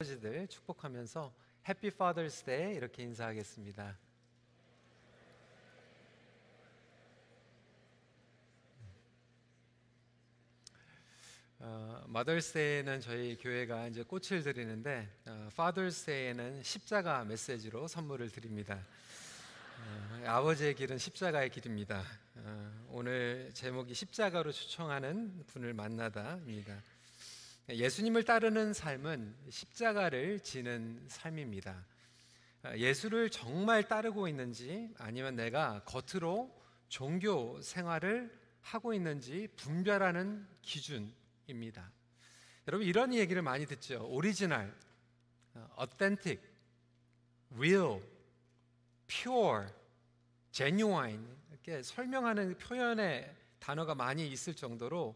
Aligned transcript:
아버지들 0.00 0.48
축복하면서 0.48 1.30
Happy 1.68 1.90
Father's 1.90 2.44
Day 2.44 2.74
이렇게 2.74 3.02
인사하겠습니다. 3.02 3.98
어, 11.58 12.04
Mother's 12.06 12.57
Day는 12.57 13.02
저희 13.02 13.36
교회가 13.36 13.88
이제 13.88 14.02
꽃을 14.02 14.42
드리는데 14.42 15.06
어, 15.26 15.50
Father's 15.54 16.12
Day는 16.12 16.62
십자가 16.62 17.22
메시지로 17.24 17.86
선물을 17.86 18.30
드립니다. 18.30 18.82
어, 19.80 20.22
아버지의 20.24 20.76
길은 20.76 20.96
십자가의 20.96 21.50
길입니다. 21.50 22.02
어, 22.36 22.86
오늘 22.88 23.50
제목이 23.52 23.92
십자가로 23.92 24.50
초청하는 24.50 25.44
분을 25.48 25.74
만나다입니다. 25.74 26.80
예수님을 27.68 28.24
따르는 28.24 28.72
삶은 28.72 29.36
십자가를 29.48 30.40
지는 30.40 31.04
삶입니다. 31.08 31.86
어, 32.64 32.72
예수를 32.76 33.30
정말 33.30 33.86
따르고 33.86 34.28
있는지 34.28 34.92
아니면 34.98 35.36
내가 35.36 35.82
겉으로 35.84 36.54
종교 36.88 37.60
생활을 37.62 38.36
하고 38.60 38.92
있는지 38.92 39.48
분별하는 39.56 40.46
기준 40.62 41.12
입니다. 41.46 41.90
여러분 42.68 42.86
이런 42.86 43.14
얘기를 43.14 43.40
많이 43.42 43.66
듣죠. 43.66 44.06
오리지널, 44.08 44.74
authentic, 45.78 46.40
real, 47.54 48.02
이렇게 51.50 51.82
설명하는 51.82 52.58
표현의 52.58 53.34
단어가 53.58 53.94
많이 53.94 54.28
있을 54.28 54.54
정도로 54.54 55.14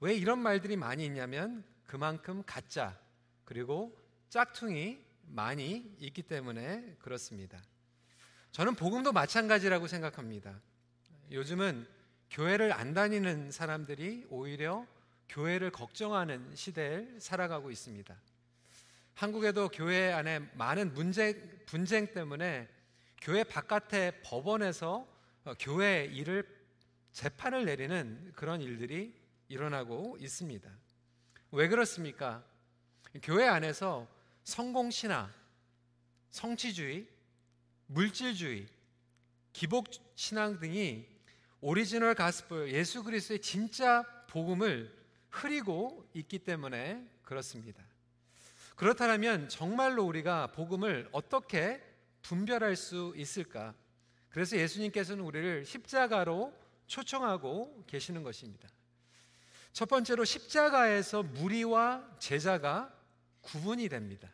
왜 0.00 0.14
이런 0.14 0.38
말들이 0.38 0.76
많이 0.76 1.04
있냐면 1.04 1.64
그만큼 1.88 2.42
가짜 2.44 2.96
그리고 3.46 3.98
짝퉁이 4.28 5.02
많이 5.22 5.96
있기 5.98 6.22
때문에 6.22 6.96
그렇습니다. 7.00 7.58
저는 8.52 8.74
복음도 8.74 9.10
마찬가지라고 9.10 9.88
생각합니다. 9.88 10.60
요즘은 11.30 11.86
교회를 12.30 12.72
안 12.72 12.92
다니는 12.92 13.50
사람들이 13.50 14.26
오히려 14.28 14.86
교회를 15.30 15.70
걱정하는 15.70 16.54
시대를 16.54 17.20
살아가고 17.20 17.70
있습니다. 17.70 18.14
한국에도 19.14 19.70
교회 19.70 20.12
안에 20.12 20.40
많은 20.56 20.92
문제, 20.92 21.40
분쟁 21.64 22.12
때문에 22.12 22.68
교회 23.22 23.44
바깥의 23.44 24.20
법원에서 24.22 25.08
어, 25.44 25.54
교회 25.58 26.04
일을 26.04 26.46
재판을 27.12 27.64
내리는 27.64 28.32
그런 28.36 28.60
일들이 28.60 29.18
일어나고 29.48 30.18
있습니다. 30.20 30.70
왜 31.50 31.68
그렇습니까? 31.68 32.44
교회 33.22 33.46
안에서 33.46 34.06
성공신화, 34.44 35.32
성취주의, 36.30 37.08
물질주의, 37.86 38.66
기복신앙 39.52 40.58
등이 40.60 41.06
original 41.60 42.14
gospel, 42.14 42.72
예수 42.72 43.02
그리스도의 43.02 43.40
진짜 43.40 44.02
복음을 44.28 44.94
흐리고 45.30 46.08
있기 46.14 46.38
때문에 46.40 47.04
그렇습니다. 47.22 47.82
그렇다면 48.76 49.48
정말로 49.48 50.04
우리가 50.04 50.52
복음을 50.52 51.08
어떻게 51.12 51.82
분별할 52.22 52.76
수 52.76 53.12
있을까? 53.16 53.74
그래서 54.28 54.56
예수님께서는 54.56 55.24
우리를 55.24 55.64
십자가로 55.64 56.52
초청하고 56.86 57.84
계시는 57.86 58.22
것입니다. 58.22 58.68
첫 59.78 59.88
번째로 59.88 60.24
십자가에서 60.24 61.22
무리와 61.22 62.04
제자가 62.18 62.92
구분이 63.42 63.88
됩니다. 63.88 64.28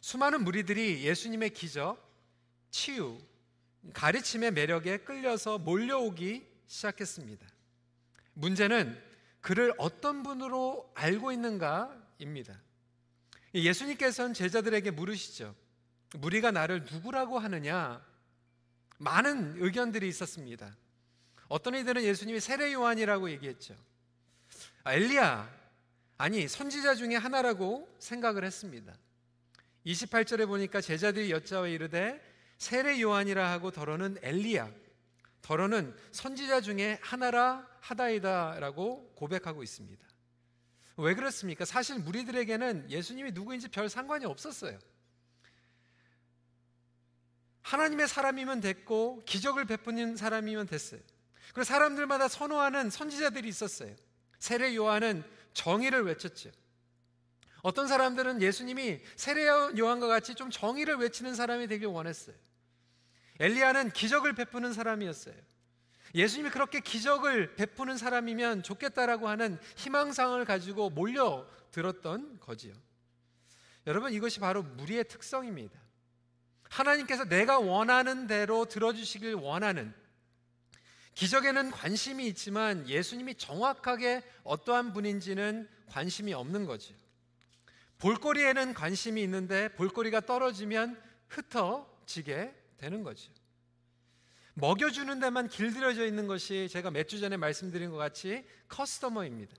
수많은 0.00 0.42
무리들이 0.42 1.04
예수님의 1.04 1.50
기적, 1.50 1.96
치유, 2.72 3.16
가르침의 3.92 4.50
매력에 4.50 4.96
끌려서 4.96 5.58
몰려오기 5.58 6.44
시작했습니다. 6.66 7.46
문제는 8.34 9.00
그를 9.40 9.72
어떤 9.78 10.24
분으로 10.24 10.90
알고 10.96 11.30
있는가입니다. 11.30 12.60
예수님께서는 13.54 14.34
제자들에게 14.34 14.90
물으시죠. 14.90 15.54
무리가 16.16 16.50
나를 16.50 16.86
누구라고 16.90 17.38
하느냐? 17.38 18.04
많은 18.98 19.62
의견들이 19.62 20.08
있었습니다. 20.08 20.74
어떤 21.48 21.74
이들은 21.74 22.02
예수님이 22.02 22.40
세례 22.40 22.72
요한이라고 22.72 23.30
얘기했죠. 23.30 23.76
아, 24.84 24.94
엘리야, 24.94 25.52
아니 26.18 26.48
선지자 26.48 26.94
중에 26.94 27.16
하나라고 27.16 27.88
생각을 27.98 28.44
했습니다. 28.44 28.94
28절에 29.84 30.46
보니까 30.46 30.80
제자들이 30.80 31.30
여짜와 31.30 31.68
이르되 31.68 32.20
세례 32.58 33.00
요한이라 33.00 33.50
하고 33.50 33.70
더러는 33.70 34.18
엘리야, 34.22 34.70
더러는 35.42 35.96
선지자 36.10 36.60
중에 36.62 36.98
하나라 37.02 37.66
하다이다라고 37.80 39.12
고백하고 39.14 39.62
있습니다. 39.62 40.04
왜 40.96 41.14
그렇습니까? 41.14 41.64
사실 41.64 41.98
무리들에게는 41.98 42.90
예수님이 42.90 43.32
누구인지 43.32 43.68
별 43.68 43.88
상관이 43.88 44.24
없었어요. 44.24 44.78
하나님의 47.62 48.08
사람이면 48.08 48.60
됐고 48.60 49.24
기적을 49.24 49.66
베푸는 49.66 50.16
사람이면 50.16 50.66
됐어요. 50.66 51.00
그리고 51.52 51.64
사람들마다 51.64 52.28
선호하는 52.28 52.90
선지자들이 52.90 53.48
있었어요. 53.48 53.94
세례 54.38 54.74
요한은 54.74 55.24
정의를 55.52 56.04
외쳤죠. 56.04 56.50
어떤 57.62 57.88
사람들은 57.88 58.42
예수님이 58.42 59.00
세례 59.16 59.46
요한과 59.46 60.06
같이 60.06 60.34
좀 60.34 60.50
정의를 60.50 60.96
외치는 60.96 61.34
사람이 61.34 61.66
되길 61.66 61.88
원했어요. 61.88 62.36
엘리야는 63.40 63.90
기적을 63.90 64.34
베푸는 64.34 64.72
사람이었어요. 64.72 65.34
예수님이 66.14 66.50
그렇게 66.50 66.80
기적을 66.80 67.56
베푸는 67.56 67.98
사람이면 67.98 68.62
좋겠다라고 68.62 69.28
하는 69.28 69.58
희망상을 69.76 70.42
가지고 70.44 70.90
몰려 70.90 71.46
들었던 71.72 72.38
거지요. 72.40 72.74
여러분 73.86 74.12
이것이 74.12 74.40
바로 74.40 74.62
무리의 74.62 75.04
특성입니다. 75.08 75.78
하나님께서 76.68 77.24
내가 77.24 77.58
원하는 77.58 78.26
대로 78.26 78.64
들어주시길 78.64 79.34
원하는 79.34 79.94
기적에는 81.16 81.70
관심이 81.70 82.26
있지만 82.28 82.86
예수님이 82.86 83.36
정확하게 83.36 84.22
어떠한 84.44 84.92
분인지는 84.92 85.66
관심이 85.88 86.34
없는 86.34 86.66
거죠. 86.66 86.94
볼거리에는 87.98 88.74
관심이 88.74 89.22
있는데 89.22 89.68
볼거리가 89.76 90.20
떨어지면 90.20 91.00
흩어지게 91.28 92.54
되는 92.76 93.02
거죠. 93.02 93.32
먹여주는 94.54 95.18
데만 95.18 95.48
길들여져 95.48 96.06
있는 96.06 96.26
것이 96.26 96.68
제가 96.70 96.90
몇 96.90 97.08
주 97.08 97.18
전에 97.18 97.38
말씀드린 97.38 97.90
것 97.90 97.96
같이 97.96 98.44
커스터머입니다. 98.68 99.56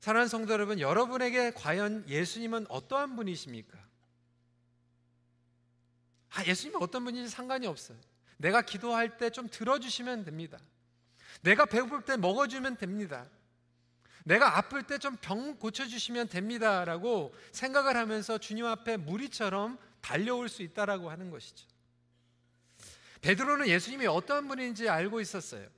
사랑하는 0.00 0.28
성도 0.28 0.52
여러분, 0.52 0.80
여러분에게 0.80 1.52
과연 1.52 2.08
예수님은 2.08 2.66
어떠한 2.68 3.14
분이십니까? 3.14 3.78
아, 6.30 6.44
예수님은 6.44 6.82
어떤 6.82 7.04
분인지 7.04 7.30
상관이 7.30 7.68
없어요. 7.68 7.98
내가 8.38 8.62
기도할 8.62 9.18
때 9.18 9.30
좀 9.30 9.48
들어주시면 9.48 10.24
됩니다. 10.24 10.58
내가 11.42 11.66
배고플 11.66 12.04
때 12.04 12.16
먹어주면 12.16 12.76
됩니다. 12.78 13.28
내가 14.24 14.58
아플 14.58 14.82
때 14.84 14.98
좀 14.98 15.16
병 15.20 15.56
고쳐주시면 15.58 16.28
됩니다 16.28 16.84
라고 16.84 17.34
생각을 17.52 17.96
하면서 17.96 18.38
주님 18.38 18.66
앞에 18.66 18.96
무리처럼 18.96 19.78
달려올 20.00 20.48
수 20.48 20.62
있다라고 20.62 21.10
하는 21.10 21.30
것이죠. 21.30 21.66
베드로는 23.20 23.68
예수님이 23.68 24.06
어떤 24.06 24.46
분인지 24.48 24.88
알고 24.88 25.20
있었어요. 25.20 25.68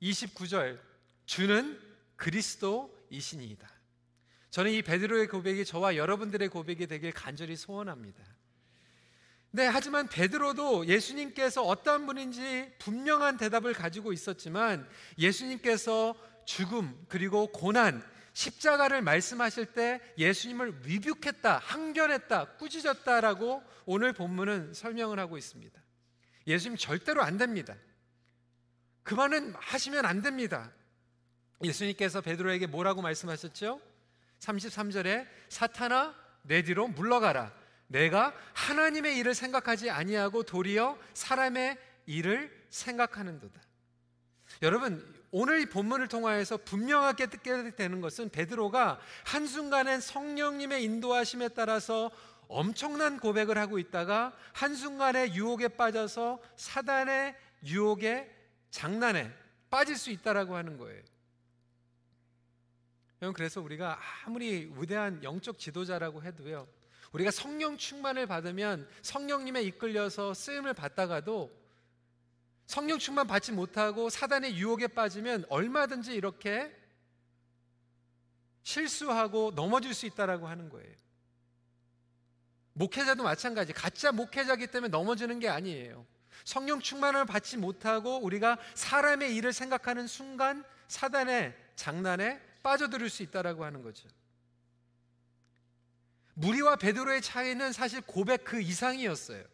29절 0.00 0.80
주는 1.26 1.80
그리스도이시니이다. 2.16 3.70
저는 4.50 4.72
이 4.72 4.82
베드로의 4.82 5.28
고백이 5.28 5.64
저와 5.64 5.96
여러분들의 5.96 6.48
고백이 6.48 6.86
되길 6.86 7.12
간절히 7.12 7.56
소원합니다. 7.56 8.22
네, 9.54 9.66
하지만 9.66 10.08
베드로도 10.08 10.86
예수님께서 10.86 11.62
어떤 11.62 12.06
분인지 12.06 12.72
분명한 12.78 13.36
대답을 13.36 13.74
가지고 13.74 14.14
있었지만 14.14 14.88
예수님께서 15.18 16.14
죽음 16.46 16.98
그리고 17.08 17.52
고난 17.52 18.02
십자가를 18.32 19.02
말씀하실 19.02 19.66
때 19.74 20.00
예수님을 20.16 20.86
위뷰했다, 20.86 21.58
항변했다, 21.58 22.56
꾸짖었다라고 22.56 23.62
오늘 23.84 24.14
본문은 24.14 24.72
설명을 24.72 25.18
하고 25.18 25.36
있습니다. 25.36 25.78
예수님 26.46 26.78
절대로 26.78 27.22
안 27.22 27.36
됩니다. 27.36 27.76
그만은 29.02 29.52
하시면 29.58 30.06
안 30.06 30.22
됩니다. 30.22 30.72
예수님께서 31.62 32.22
베드로에게 32.22 32.68
뭐라고 32.68 33.02
말씀하셨죠? 33.02 33.82
33절에 34.38 35.26
사탄아 35.50 36.14
내 36.40 36.62
뒤로 36.62 36.88
물러가라. 36.88 37.61
내가 37.92 38.34
하나님의 38.54 39.18
일을 39.18 39.34
생각하지 39.34 39.90
아니하고 39.90 40.42
도리어 40.42 40.98
사람의 41.12 41.78
일을 42.06 42.66
생각하는도다. 42.70 43.60
여러분 44.62 45.22
오늘 45.30 45.60
이 45.60 45.66
본문을 45.66 46.08
통하여서 46.08 46.58
분명하게 46.58 47.26
듣게 47.26 47.74
되는 47.74 48.00
것은 48.00 48.30
베드로가 48.30 48.98
한순간엔 49.24 50.00
성령님의 50.00 50.82
인도하심에 50.84 51.48
따라서 51.48 52.10
엄청난 52.48 53.18
고백을 53.18 53.56
하고 53.56 53.78
있다가 53.78 54.36
한순간에 54.52 55.34
유혹에 55.34 55.68
빠져서 55.68 56.42
사단의 56.56 57.34
유혹에 57.64 58.30
장난에 58.70 59.32
빠질 59.70 59.96
수 59.96 60.10
있다라고 60.10 60.56
하는 60.56 60.76
거예요. 60.76 61.02
그래서 63.34 63.60
우리가 63.60 63.98
아무리 64.24 64.70
위대한 64.76 65.22
영적 65.22 65.58
지도자라고 65.58 66.22
해도요. 66.24 66.66
우리가 67.12 67.30
성령 67.30 67.76
충만을 67.76 68.26
받으면 68.26 68.88
성령님에 69.02 69.62
이끌려서 69.62 70.34
쓰임을 70.34 70.74
받다가도 70.74 71.50
성령 72.66 72.98
충만 72.98 73.26
받지 73.26 73.52
못하고 73.52 74.08
사단의 74.08 74.56
유혹에 74.56 74.86
빠지면 74.86 75.44
얼마든지 75.48 76.14
이렇게 76.14 76.74
실수하고 78.62 79.52
넘어질 79.54 79.92
수 79.92 80.06
있다라고 80.06 80.46
하는 80.46 80.68
거예요. 80.70 80.90
목회자도 82.74 83.22
마찬가지. 83.24 83.72
가짜 83.72 84.12
목회자기 84.12 84.68
때문에 84.68 84.90
넘어지는 84.90 85.38
게 85.38 85.48
아니에요. 85.48 86.06
성령 86.44 86.80
충만을 86.80 87.26
받지 87.26 87.58
못하고 87.58 88.18
우리가 88.18 88.58
사람의 88.74 89.36
일을 89.36 89.52
생각하는 89.52 90.06
순간 90.06 90.64
사단의 90.88 91.54
장난에 91.76 92.40
빠져들을 92.62 93.10
수 93.10 93.22
있다라고 93.22 93.64
하는 93.64 93.82
거죠. 93.82 94.08
무리와 96.34 96.76
베드로의 96.76 97.22
차이는 97.22 97.72
사실 97.72 98.00
고백 98.00 98.44
그 98.44 98.60
이상이었어요. 98.60 99.44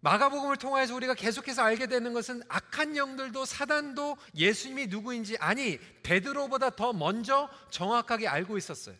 마가복음을 0.00 0.58
통해서 0.58 0.94
우리가 0.94 1.14
계속해서 1.14 1.62
알게 1.62 1.86
되는 1.86 2.12
것은 2.12 2.42
악한 2.48 2.96
영들도 2.96 3.46
사단도 3.46 4.18
예수님이 4.34 4.88
누구인지 4.88 5.38
아니 5.38 5.78
베드로보다 6.02 6.70
더 6.76 6.92
먼저 6.92 7.48
정확하게 7.70 8.28
알고 8.28 8.58
있었어요. 8.58 8.96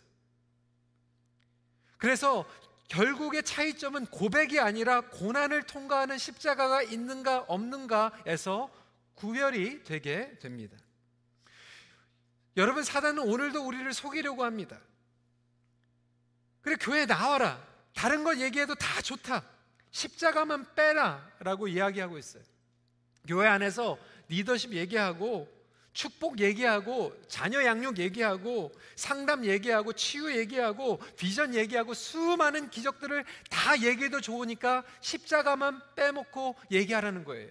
그래서 1.99 2.47
결국의 2.89 3.43
차이점은 3.43 4.07
고백이 4.07 4.61
아니라 4.61 5.03
고난을 5.03 5.65
통과하는 5.65 6.17
십자가가 6.17 6.83
있는가 6.83 7.41
없는가에서 7.49 8.71
구별이 9.15 9.85
되게 9.85 10.39
됩니다. 10.39 10.77
여러분 12.57 12.83
사단은 12.83 13.25
오늘도 13.25 13.67
우리를 13.67 13.93
속이려고 13.93 14.45
합니다. 14.45 14.81
그래 16.65 16.77
교회 16.81 17.05
나와라. 17.07 17.63
다른 17.95 18.25
걸 18.25 18.41
얘기해도 18.41 18.75
다 18.75 19.01
좋다. 19.03 19.45
십자가만 19.91 20.75
빼라 20.75 21.31
라고 21.39 21.69
이야기하고 21.69 22.19
있어요. 22.19 22.43
교회 23.29 23.47
안에서 23.47 23.99
리더십 24.29 24.73
얘기하고 24.73 25.47
축복 25.93 26.41
얘기하고 26.41 27.15
자녀 27.29 27.65
양육 27.65 27.99
얘기하고 27.99 28.73
상담 28.97 29.45
얘기하고 29.45 29.93
치유 29.93 30.37
얘기하고 30.37 31.01
비전 31.17 31.55
얘기하고 31.55 31.95
수많은 31.95 32.71
기적들을 32.71 33.25
다 33.49 33.81
얘기해도 33.81 34.21
좋으니까 34.21 34.83
십자가만 35.01 35.81
빼먹고 35.95 36.57
얘기하라는 36.73 37.25
거예요. 37.25 37.51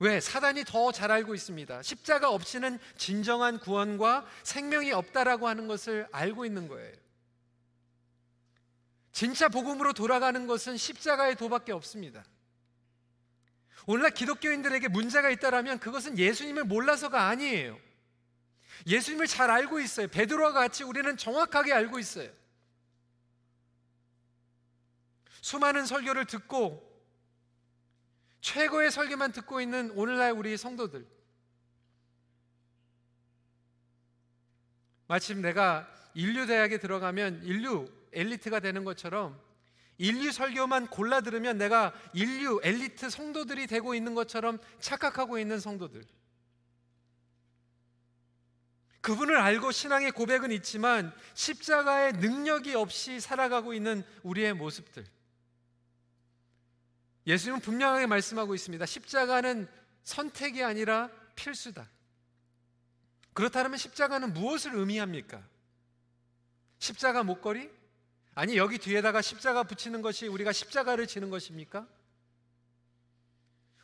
왜? 0.00 0.20
사단이 0.20 0.64
더 0.64 0.92
잘 0.92 1.10
알고 1.10 1.34
있습니다. 1.34 1.82
십자가 1.82 2.30
없이는 2.30 2.78
진정한 2.96 3.58
구원과 3.58 4.26
생명이 4.44 4.92
없다라고 4.92 5.48
하는 5.48 5.66
것을 5.66 6.06
알고 6.12 6.44
있는 6.44 6.68
거예요. 6.68 6.94
진짜 9.12 9.48
복음으로 9.48 9.92
돌아가는 9.92 10.46
것은 10.46 10.76
십자가의 10.76 11.34
도밖에 11.34 11.72
없습니다. 11.72 12.24
오늘날 13.86 14.12
기독교인들에게 14.12 14.88
문제가 14.88 15.30
있다라면 15.30 15.80
그것은 15.80 16.18
예수님을 16.18 16.64
몰라서가 16.64 17.26
아니에요. 17.26 17.78
예수님을 18.86 19.26
잘 19.26 19.50
알고 19.50 19.80
있어요. 19.80 20.06
베드로와 20.08 20.52
같이 20.52 20.84
우리는 20.84 21.16
정확하게 21.16 21.72
알고 21.72 21.98
있어요. 21.98 22.30
수많은 25.40 25.86
설교를 25.86 26.26
듣고 26.26 26.87
최고의 28.40 28.90
설교만 28.90 29.32
듣고 29.32 29.60
있는 29.60 29.90
오늘날 29.92 30.32
우리 30.32 30.56
성도들. 30.56 31.06
마침 35.06 35.40
내가 35.40 35.88
인류 36.14 36.46
대학에 36.46 36.78
들어가면 36.78 37.42
인류 37.44 37.90
엘리트가 38.12 38.60
되는 38.60 38.84
것처럼 38.84 39.40
인류 39.96 40.30
설교만 40.30 40.88
골라 40.88 41.20
들으면 41.20 41.58
내가 41.58 41.92
인류 42.12 42.60
엘리트 42.62 43.10
성도들이 43.10 43.66
되고 43.66 43.94
있는 43.94 44.14
것처럼 44.14 44.58
착각하고 44.80 45.38
있는 45.38 45.58
성도들. 45.58 46.04
그분을 49.00 49.36
알고 49.36 49.72
신앙의 49.72 50.12
고백은 50.12 50.52
있지만 50.52 51.12
십자가의 51.34 52.12
능력이 52.14 52.74
없이 52.74 53.20
살아가고 53.20 53.72
있는 53.72 54.04
우리의 54.22 54.54
모습들. 54.54 55.04
예수님은 57.28 57.60
분명하게 57.60 58.06
말씀하고 58.06 58.54
있습니다. 58.54 58.84
십자가는 58.86 59.68
선택이 60.02 60.64
아니라 60.64 61.10
필수다. 61.36 61.88
그렇다면 63.34 63.76
십자가는 63.76 64.32
무엇을 64.32 64.74
의미합니까? 64.74 65.46
십자가 66.78 67.22
목걸이? 67.22 67.70
아니 68.34 68.56
여기 68.56 68.78
뒤에다가 68.78 69.20
십자가 69.20 69.62
붙이는 69.62 70.00
것이 70.00 70.26
우리가 70.26 70.52
십자가를 70.52 71.06
지는 71.06 71.28
것입니까? 71.28 71.86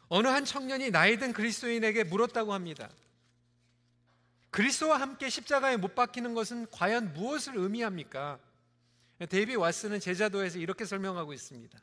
어느 0.09 0.29
한 0.29 0.45
청년이 0.45 0.91
나이든 0.91 1.35
그리스도인에게 1.35 2.05
물었다고 2.05 2.55
합니다. 2.55 2.89
그리스도와 4.51 5.01
함께 5.01 5.29
십자가에 5.29 5.77
못 5.77 5.95
박히는 5.95 6.33
것은 6.33 6.71
과연 6.71 7.13
무엇을 7.13 7.57
의미합니까? 7.57 8.39
데이비 9.29 9.55
왓스는 9.57 10.01
제자도에서 10.01 10.59
이렇게 10.59 10.85
설명하고 10.85 11.33
있습니다. 11.33 11.79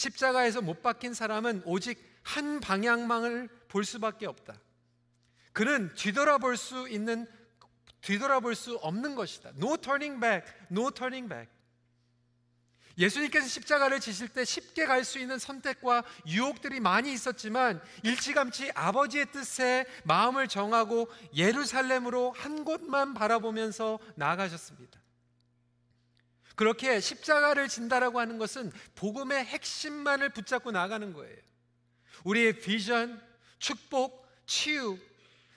십자가에서 0.00 0.62
못 0.62 0.82
박힌 0.82 1.12
사람은 1.12 1.62
오직 1.66 2.02
한 2.22 2.60
방향망을 2.60 3.48
볼 3.68 3.84
수밖에 3.84 4.26
없다. 4.26 4.58
그는 5.52 5.92
뒤돌아볼 5.94 6.56
수 6.56 6.88
있는 6.88 7.26
뒤돌아볼 8.00 8.54
수 8.54 8.76
없는 8.76 9.14
것이다. 9.14 9.50
No 9.56 9.76
turning 9.76 10.18
back, 10.18 10.50
no 10.70 10.90
turning 10.90 11.28
back. 11.28 11.50
예수님께서 12.96 13.46
십자가를 13.46 14.00
지실 14.00 14.28
때 14.28 14.44
쉽게 14.44 14.86
갈 14.86 15.04
수 15.04 15.18
있는 15.18 15.38
선택과 15.38 16.04
유혹들이 16.26 16.80
많이 16.80 17.12
있었지만 17.12 17.82
일찌감치 18.02 18.72
아버지의 18.74 19.30
뜻에 19.32 19.86
마음을 20.04 20.48
정하고 20.48 21.10
예루살렘으로 21.34 22.32
한 22.32 22.64
곳만 22.64 23.14
바라보면서 23.14 23.98
나아가셨습니다. 24.16 24.99
그렇게 26.56 27.00
십자가를 27.00 27.68
진다라고 27.68 28.20
하는 28.20 28.38
것은 28.38 28.72
복음의 28.94 29.44
핵심만을 29.44 30.30
붙잡고 30.30 30.70
나가는 30.70 31.12
거예요. 31.12 31.36
우리의 32.24 32.60
비전, 32.60 33.20
축복, 33.58 34.26
치유, 34.46 34.98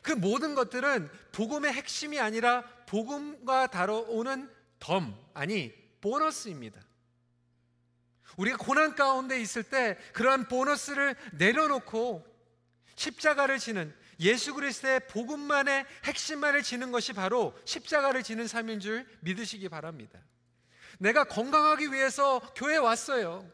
그 0.01 0.11
모든 0.11 0.55
것들은 0.55 1.09
복음의 1.31 1.73
핵심이 1.73 2.19
아니라 2.19 2.63
복음과 2.87 3.67
다뤄오는 3.67 4.49
덤, 4.79 5.15
아니, 5.33 5.73
보너스입니다. 6.01 6.81
우리가 8.37 8.57
고난 8.57 8.95
가운데 8.95 9.39
있을 9.39 9.63
때 9.63 9.97
그러한 10.13 10.47
보너스를 10.47 11.15
내려놓고 11.33 12.25
십자가를 12.95 13.59
지는 13.59 13.93
예수 14.19 14.53
그리스도의 14.53 15.07
복음만의 15.07 15.85
핵심만을 16.05 16.63
지는 16.63 16.91
것이 16.91 17.13
바로 17.13 17.57
십자가를 17.65 18.23
지는 18.23 18.47
삶인 18.47 18.79
줄 18.79 19.07
믿으시기 19.21 19.69
바랍니다. 19.69 20.19
내가 20.99 21.23
건강하기 21.23 21.91
위해서 21.91 22.39
교회 22.55 22.77
왔어요. 22.77 23.49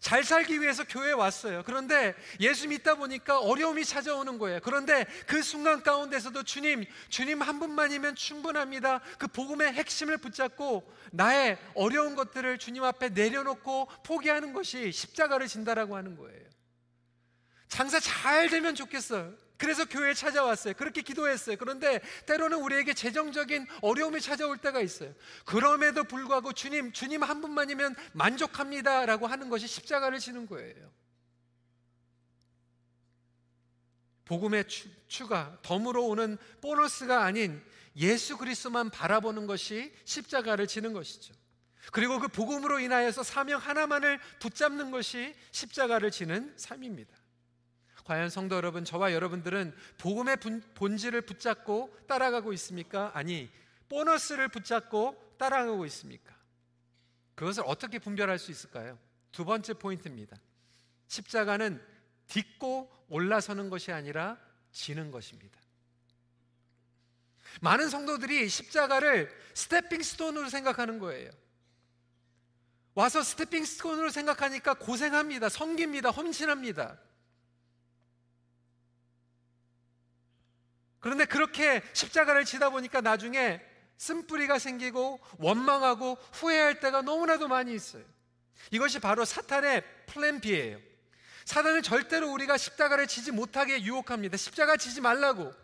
잘 0.00 0.22
살기 0.22 0.60
위해서 0.60 0.84
교회에 0.84 1.12
왔어요. 1.12 1.62
그런데 1.64 2.14
예수 2.40 2.68
믿다 2.68 2.94
보니까 2.94 3.40
어려움이 3.40 3.84
찾아오는 3.84 4.38
거예요. 4.38 4.60
그런데 4.62 5.04
그 5.26 5.42
순간 5.42 5.82
가운데서도 5.82 6.42
주님, 6.44 6.84
주님 7.08 7.42
한 7.42 7.58
분만이면 7.58 8.14
충분합니다. 8.14 9.00
그 9.18 9.26
복음의 9.26 9.72
핵심을 9.72 10.18
붙잡고 10.18 10.88
나의 11.12 11.58
어려운 11.74 12.14
것들을 12.14 12.58
주님 12.58 12.84
앞에 12.84 13.08
내려놓고 13.10 13.88
포기하는 14.04 14.52
것이 14.52 14.92
십자가를 14.92 15.48
진다라고 15.48 15.96
하는 15.96 16.16
거예요. 16.16 16.46
장사 17.68 17.98
잘 17.98 18.48
되면 18.48 18.74
좋겠어요. 18.74 19.34
그래서 19.58 19.84
교회에 19.84 20.14
찾아왔어요. 20.14 20.74
그렇게 20.74 21.02
기도했어요. 21.02 21.56
그런데 21.56 22.00
때로는 22.26 22.58
우리에게 22.58 22.94
재정적인 22.94 23.66
어려움이 23.82 24.20
찾아올 24.20 24.58
때가 24.58 24.80
있어요. 24.80 25.14
그럼에도 25.44 26.04
불구하고 26.04 26.52
주님, 26.52 26.92
주님 26.92 27.22
한 27.22 27.40
분만이면 27.40 27.94
만족합니다. 28.12 29.06
라고 29.06 29.26
하는 29.26 29.48
것이 29.48 29.66
십자가를 29.66 30.18
지는 30.18 30.46
거예요. 30.46 30.90
복음의 34.26 34.64
추가, 35.06 35.56
덤으로 35.62 36.06
오는 36.06 36.36
보너스가 36.60 37.24
아닌 37.24 37.62
예수 37.96 38.36
그리스도만 38.36 38.90
바라보는 38.90 39.46
것이 39.46 39.92
십자가를 40.04 40.66
지는 40.66 40.92
것이죠. 40.92 41.32
그리고 41.92 42.18
그 42.18 42.28
복음으로 42.28 42.80
인하여서 42.80 43.22
사명 43.22 43.60
하나만을 43.60 44.18
붙잡는 44.40 44.90
것이 44.90 45.34
십자가를 45.52 46.10
지는 46.10 46.52
삶입니다. 46.56 47.16
과연 48.06 48.30
성도 48.30 48.54
여러분, 48.54 48.84
저와 48.84 49.12
여러분들은 49.12 49.74
복음의 49.98 50.36
본질을 50.74 51.22
붙잡고 51.22 51.92
따라가고 52.06 52.52
있습니까? 52.52 53.10
아니, 53.14 53.50
보너스를 53.88 54.46
붙잡고 54.48 55.34
따라가고 55.38 55.84
있습니까? 55.86 56.32
그것을 57.34 57.64
어떻게 57.66 57.98
분별할 57.98 58.38
수 58.38 58.52
있을까요? 58.52 58.96
두 59.32 59.44
번째 59.44 59.74
포인트입니다. 59.74 60.36
십자가는 61.08 61.84
딛고 62.28 62.92
올라서는 63.08 63.70
것이 63.70 63.90
아니라 63.90 64.38
지는 64.70 65.10
것입니다. 65.10 65.58
많은 67.60 67.88
성도들이 67.88 68.48
십자가를 68.48 69.36
stepping 69.52 70.00
stone으로 70.00 70.48
생각하는 70.48 71.00
거예요. 71.00 71.32
와서 72.94 73.20
stepping 73.24 73.64
stone으로 73.64 74.10
생각하니까 74.10 74.74
고생합니다. 74.74 75.48
섬깁니다. 75.48 76.10
헌신합니다. 76.10 76.98
그런데 81.00 81.24
그렇게 81.24 81.82
십자가를 81.92 82.44
지다 82.44 82.70
보니까 82.70 83.00
나중에 83.00 83.60
쓴뿌리가 83.98 84.58
생기고 84.58 85.20
원망하고 85.38 86.18
후회할 86.32 86.80
때가 86.80 87.02
너무나도 87.02 87.48
많이 87.48 87.74
있어요. 87.74 88.04
이것이 88.70 88.98
바로 88.98 89.24
사탄의 89.24 89.82
plan 90.06 90.40
B예요. 90.40 90.78
사단은 91.44 91.82
절대로 91.82 92.30
우리가 92.32 92.56
십자가를 92.56 93.06
지지 93.06 93.30
못하게 93.30 93.82
유혹합니다. 93.82 94.36
십자가 94.36 94.76
지지 94.76 95.00
말라고. 95.00 95.54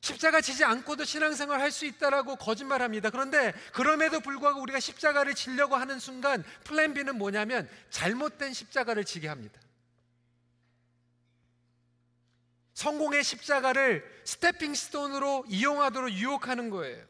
십자가 0.00 0.40
지지 0.40 0.64
않고도 0.64 1.04
신앙생활 1.04 1.60
할 1.60 1.72
수 1.72 1.84
있다라고 1.84 2.36
거짓말합니다. 2.36 3.10
그런데 3.10 3.52
그럼에도 3.72 4.20
불구하고 4.20 4.60
우리가 4.60 4.78
십자가를 4.78 5.34
지려고 5.34 5.76
하는 5.76 5.98
순간 5.98 6.44
plan 6.64 6.94
B는 6.94 7.16
뭐냐면 7.16 7.68
잘못된 7.90 8.52
십자가를 8.52 9.04
지게 9.04 9.28
합니다. 9.28 9.60
성공의 12.78 13.24
십자가를 13.24 14.04
스태핑 14.22 14.72
스톤으로 14.72 15.44
이용하도록 15.48 16.12
유혹하는 16.12 16.70
거예요. 16.70 17.04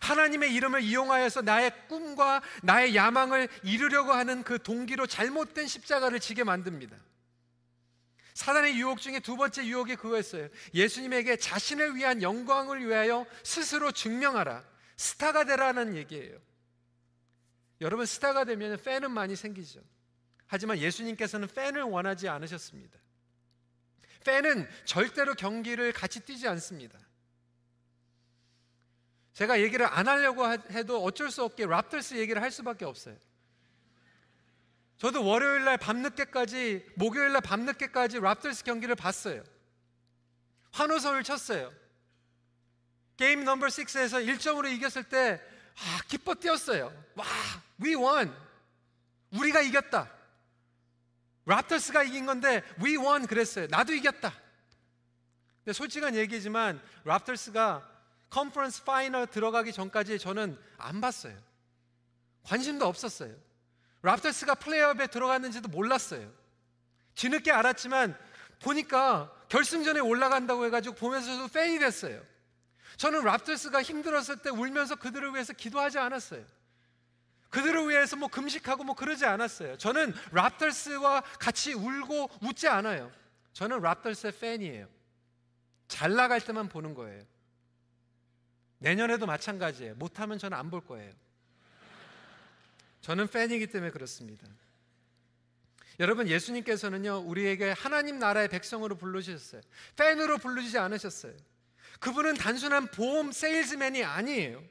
하나님의 0.00 0.52
이름을 0.52 0.82
이용하여서 0.82 1.40
나의 1.40 1.72
꿈과 1.88 2.42
나의 2.62 2.94
야망을 2.94 3.48
이루려고 3.62 4.12
하는 4.12 4.42
그 4.42 4.62
동기로 4.62 5.06
잘못된 5.06 5.66
십자가를 5.66 6.20
지게 6.20 6.44
만듭니다. 6.44 6.94
사단의 8.34 8.78
유혹 8.78 9.00
중에 9.00 9.20
두 9.20 9.38
번째 9.38 9.64
유혹이 9.64 9.96
그거였어요. 9.96 10.50
예수님에게 10.74 11.38
자신을 11.38 11.96
위한 11.96 12.20
영광을 12.20 12.86
위하여 12.86 13.24
스스로 13.44 13.92
증명하라. 13.92 14.62
스타가 14.98 15.44
되라는 15.44 15.96
얘기예요. 15.96 16.38
여러분, 17.80 18.04
스타가 18.04 18.44
되면 18.44 18.76
팬은 18.82 19.10
많이 19.10 19.36
생기죠. 19.36 19.80
하지만 20.46 20.76
예수님께서는 20.76 21.48
팬을 21.48 21.80
원하지 21.80 22.28
않으셨습니다. 22.28 23.05
팬은 24.26 24.68
절대로 24.84 25.34
경기를 25.34 25.92
같이 25.92 26.20
뛰지 26.20 26.48
않습니다. 26.48 26.98
제가 29.34 29.60
얘기를 29.60 29.86
안 29.86 30.08
하려고 30.08 30.50
해도 30.50 31.04
어쩔 31.04 31.30
수 31.30 31.44
없게 31.44 31.64
랍터스 31.64 32.14
얘기를 32.14 32.42
할 32.42 32.50
수밖에 32.50 32.84
없어요. 32.84 33.16
저도 34.98 35.24
월요일 35.24 35.64
날 35.64 35.76
밤늦게까지, 35.76 36.86
목요일 36.96 37.32
날 37.32 37.42
밤늦게까지 37.42 38.18
랍터스 38.18 38.64
경기를 38.64 38.96
봤어요. 38.96 39.44
환호성을 40.72 41.22
쳤어요. 41.22 41.72
게임 43.16 43.44
넘버 43.44 43.66
6에서 43.66 44.26
1점으로 44.26 44.72
이겼을 44.72 45.04
때, 45.04 45.40
아, 45.76 46.00
기뻐 46.08 46.34
뛰었어요. 46.34 46.92
와, 47.14 47.26
we 47.82 47.94
won. 47.94 48.34
우리가 49.30 49.60
이겼다. 49.60 50.15
Raptors가 51.46 52.02
이긴 52.02 52.26
건데 52.26 52.62
we 52.82 52.96
won 52.96 53.26
그랬어요. 53.26 53.66
나도 53.70 53.94
이겼다. 53.94 54.32
근데 55.64 55.72
솔직한 55.72 56.14
얘기지만 56.14 56.80
Raptors가 57.04 57.88
conference 58.30 58.84
final 58.84 59.26
들어가기 59.28 59.72
전까지 59.72 60.18
저는 60.18 60.58
안 60.76 61.00
봤어요. 61.00 61.36
관심도 62.42 62.86
없었어요. 62.86 63.34
Raptors가 64.02 64.56
playoff에 64.56 65.06
들어갔는지도 65.06 65.68
몰랐어요. 65.68 66.30
뒤늦게 67.14 67.50
알았지만 67.50 68.16
보니까 68.60 69.32
결승전에 69.48 70.00
올라간다고 70.00 70.64
해가지고 70.66 70.94
보면서 70.96 71.36
저도 71.38 71.48
팬이 71.48 71.78
됐어요. 71.78 72.22
저는 72.96 73.24
랍터스가 73.24 73.82
힘들었을 73.82 74.38
때 74.42 74.50
울면서 74.50 74.96
그들을 74.96 75.32
위해서 75.34 75.52
기도하지 75.52 75.98
않았어요. 75.98 76.44
그들을 77.56 77.88
위해서 77.88 78.16
뭐 78.16 78.28
금식하고 78.28 78.84
뭐 78.84 78.94
그러지 78.94 79.24
않았어요. 79.24 79.78
저는 79.78 80.12
랍터스와 80.30 81.22
같이 81.40 81.72
울고 81.72 82.28
웃지 82.42 82.68
않아요. 82.68 83.10
저는 83.54 83.80
랍터스의 83.80 84.34
팬이에요. 84.38 84.86
잘 85.88 86.14
나갈 86.14 86.42
때만 86.42 86.68
보는 86.68 86.92
거예요. 86.92 87.24
내년에도 88.78 89.24
마찬가지예요. 89.24 89.94
못하면 89.94 90.36
저는 90.38 90.54
안 90.58 90.68
볼 90.68 90.84
거예요. 90.84 91.10
저는 93.00 93.28
팬이기 93.28 93.68
때문에 93.68 93.90
그렇습니다. 93.90 94.46
여러분, 95.98 96.28
예수님께서는요, 96.28 97.20
우리에게 97.20 97.70
하나님 97.70 98.18
나라의 98.18 98.48
백성으로 98.48 98.98
부르셨어요. 98.98 99.62
팬으로 99.96 100.36
부르지 100.36 100.76
않으셨어요. 100.76 101.32
그분은 102.00 102.34
단순한 102.34 102.88
보험 102.88 103.32
세일즈맨이 103.32 104.04
아니에요. 104.04 104.62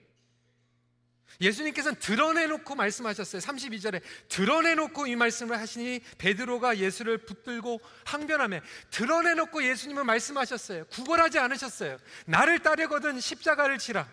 예수님께서는 1.42 2.00
드러내놓고 2.00 2.76
말씀하셨어요. 2.76 3.42
32절에 3.42 4.02
드러내놓고 4.30 5.08
이 5.08 5.16
말씀을 5.16 5.60
하시니 5.60 6.02
베드로가 6.18 6.78
예수를 6.78 7.20
붙들고 7.20 7.82
항변하며 8.06 8.62
드러내놓고 8.92 9.64
예수님을 9.64 10.04
말씀하셨어요. 10.04 10.86
구걸하지 10.86 11.40
않으셨어요. 11.40 11.98
나를 12.26 12.60
따르거든 12.60 13.20
십자가를 13.20 13.78
치라. 13.78 14.10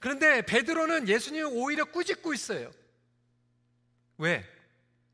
그런데 0.00 0.42
베드로는 0.42 1.08
예수님을 1.08 1.50
오히려 1.52 1.84
꾸짖고 1.84 2.32
있어요. 2.34 2.70
왜? 4.18 4.48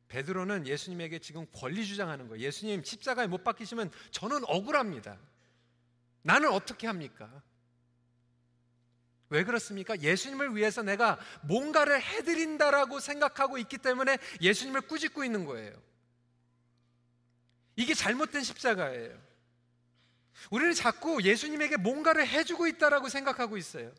베드로는 0.08 0.66
예수님에게 0.66 1.18
지금 1.18 1.46
권리 1.52 1.86
주장하는 1.86 2.28
거예요. 2.28 2.42
예수님 2.42 2.82
십자가에 2.82 3.26
못 3.26 3.44
박히시면 3.44 3.90
저는 4.10 4.42
억울합니다. 4.44 5.18
나는 6.22 6.50
어떻게 6.50 6.86
합니까? 6.86 7.42
왜 9.30 9.44
그렇습니까? 9.44 9.99
예수님을 10.00 10.56
위해서 10.56 10.82
내가 10.82 11.18
뭔가를 11.42 12.00
해드린다라고 12.00 12.99
생각하고 13.00 13.58
있기 13.58 13.78
때문에 13.78 14.18
예수님을 14.40 14.82
꾸짖고 14.82 15.25
있는 15.25 15.44
거예요. 15.44 15.73
이게 17.76 17.94
잘못된 17.94 18.42
십자가예요. 18.42 19.18
우리는 20.50 20.73
자꾸 20.73 21.23
예수님에게 21.23 21.76
뭔가를 21.76 22.26
해주고 22.26 22.66
있다라고 22.68 23.08
생각하고 23.08 23.56
있어요. 23.56 23.92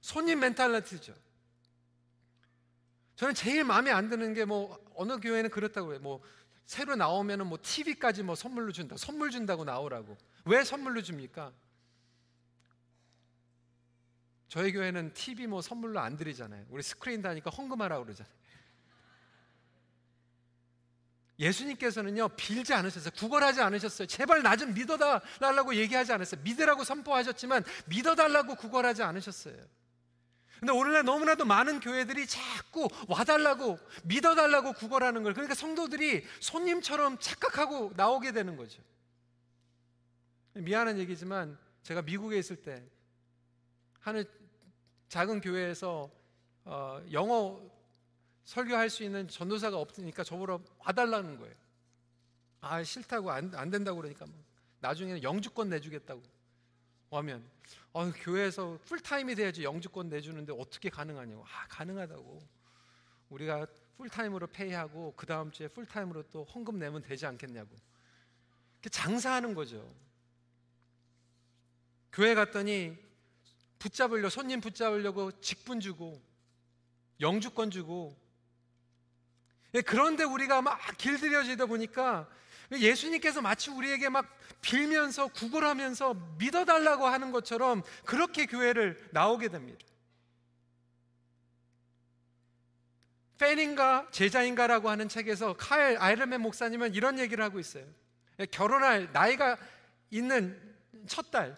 손님 0.00 0.40
멘탈리티죠. 0.40 1.14
저는 3.16 3.34
제일 3.34 3.64
마음에 3.64 3.90
안 3.90 4.08
드는 4.08 4.32
게 4.32 4.44
뭐 4.44 4.78
어느 4.94 5.18
교회는 5.18 5.50
그렇다고 5.50 5.92
해요. 5.92 6.00
뭐 6.00 6.22
새로 6.68 6.96
나오면은 6.96 7.46
뭐 7.46 7.56
TV까지 7.62 8.22
뭐 8.22 8.34
선물로 8.34 8.72
준다. 8.72 8.94
선물 8.98 9.30
준다고 9.30 9.64
나오라고. 9.64 10.18
왜 10.44 10.62
선물로 10.62 11.00
줍니까? 11.00 11.50
저희 14.48 14.72
교회는 14.72 15.14
TV 15.14 15.46
뭐 15.46 15.62
선물로 15.62 15.98
안 15.98 16.18
드리잖아요. 16.18 16.66
우리 16.68 16.82
스크린 16.82 17.22
다니까 17.22 17.48
헌금하라고 17.48 18.04
그러잖아요. 18.04 18.34
예수님께서는요, 21.38 22.28
빌지 22.36 22.74
않으셨어요. 22.74 23.12
구걸하지 23.16 23.62
않으셨어요. 23.62 24.06
제발 24.06 24.42
나 24.42 24.54
좀 24.54 24.74
믿어달라고 24.74 25.74
얘기하지 25.74 26.12
않았어요. 26.12 26.42
믿으라고 26.42 26.84
선포하셨지만 26.84 27.64
믿어달라고 27.86 28.56
구걸하지 28.56 29.02
않으셨어요. 29.04 29.56
근데 30.58 30.72
오늘날 30.72 31.04
너무나도 31.04 31.44
많은 31.44 31.80
교회들이 31.80 32.26
자꾸 32.26 32.88
와달라고 33.08 33.78
믿어달라고 34.04 34.72
구걸하는 34.72 35.22
걸 35.22 35.32
그러니까 35.34 35.54
성도들이 35.54 36.24
손님처럼 36.40 37.18
착각하고 37.18 37.92
나오게 37.96 38.32
되는 38.32 38.56
거죠. 38.56 38.82
미안한 40.54 40.98
얘기지만 40.98 41.56
제가 41.82 42.02
미국에 42.02 42.38
있을 42.38 42.56
때 42.56 42.82
하는 44.00 44.24
작은 45.08 45.40
교회에서 45.40 46.10
어, 46.64 47.00
영어 47.12 47.60
설교할 48.44 48.90
수 48.90 49.04
있는 49.04 49.28
전도사가 49.28 49.78
없으니까 49.78 50.24
저보러 50.24 50.60
와달라는 50.78 51.38
거예요. 51.38 51.54
아 52.60 52.82
싫다고 52.82 53.30
안, 53.30 53.54
안 53.54 53.70
된다고 53.70 53.98
그러니까 53.98 54.26
뭐. 54.26 54.34
나중에는 54.80 55.22
영주권 55.22 55.68
내주겠다고 55.70 56.22
하면 57.10 57.44
어, 57.98 58.12
교회에서 58.12 58.78
full-time이 58.84 59.34
돼야지 59.34 59.64
영주권 59.64 60.08
내주는데 60.08 60.52
어떻게 60.56 60.88
가능하냐고. 60.88 61.44
아 61.44 61.66
가능하다고. 61.66 62.40
우리가 63.30 63.66
full-time으로 63.96 64.46
pay하고 64.46 65.14
그 65.16 65.26
다음 65.26 65.50
주에 65.50 65.66
full-time으로 65.66 66.30
또 66.30 66.44
헌금 66.44 66.78
내면 66.78 67.02
되지 67.02 67.26
않겠냐고. 67.26 67.74
장사하는 68.88 69.52
거죠. 69.52 69.92
교회 72.12 72.36
갔더니 72.36 72.96
붙잡으려 73.80 74.30
손님 74.30 74.60
붙잡으려고 74.60 75.32
직분 75.40 75.80
주고 75.80 76.22
영주권 77.20 77.72
주고. 77.72 78.16
예, 79.74 79.80
그런데 79.80 80.22
우리가 80.22 80.62
막 80.62 80.78
길들여지다 80.98 81.66
보니까 81.66 82.30
예수님께서 82.72 83.40
마치 83.40 83.70
우리에게 83.70 84.08
막 84.08 84.26
빌면서 84.60 85.28
구걸하면서 85.28 86.14
믿어달라고 86.38 87.06
하는 87.06 87.30
것처럼 87.30 87.82
그렇게 88.04 88.46
교회를 88.46 89.08
나오게 89.12 89.48
됩니다. 89.48 89.78
팬인가 93.38 94.08
제자인가라고 94.10 94.90
하는 94.90 95.08
책에서 95.08 95.54
카일 95.56 95.96
아이르맨 95.98 96.40
목사님은 96.40 96.94
이런 96.94 97.18
얘기를 97.18 97.42
하고 97.42 97.58
있어요. 97.60 97.86
결혼할 98.50 99.10
나이가 99.12 99.56
있는 100.10 100.60
첫 101.06 101.30
딸. 101.30 101.56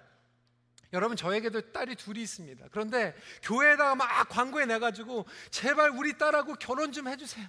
여러분 0.92 1.16
저에게도 1.16 1.72
딸이 1.72 1.96
둘이 1.96 2.20
있습니다. 2.22 2.66
그런데 2.70 3.14
교회에다가 3.42 3.94
막 3.94 4.28
광고에 4.28 4.66
내가지고 4.66 5.26
제발 5.50 5.90
우리 5.90 6.18
딸하고 6.18 6.54
결혼 6.54 6.92
좀 6.92 7.08
해주세요. 7.08 7.48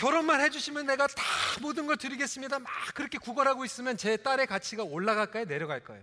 결혼만 0.00 0.40
해주시면 0.40 0.86
내가 0.86 1.06
다 1.06 1.22
모든 1.60 1.86
걸 1.86 1.98
드리겠습니다. 1.98 2.58
막 2.58 2.72
그렇게 2.94 3.18
구걸하고 3.18 3.66
있으면 3.66 3.98
제 3.98 4.16
딸의 4.16 4.46
가치가 4.46 4.82
올라갈까요? 4.82 5.44
내려갈까요? 5.44 6.02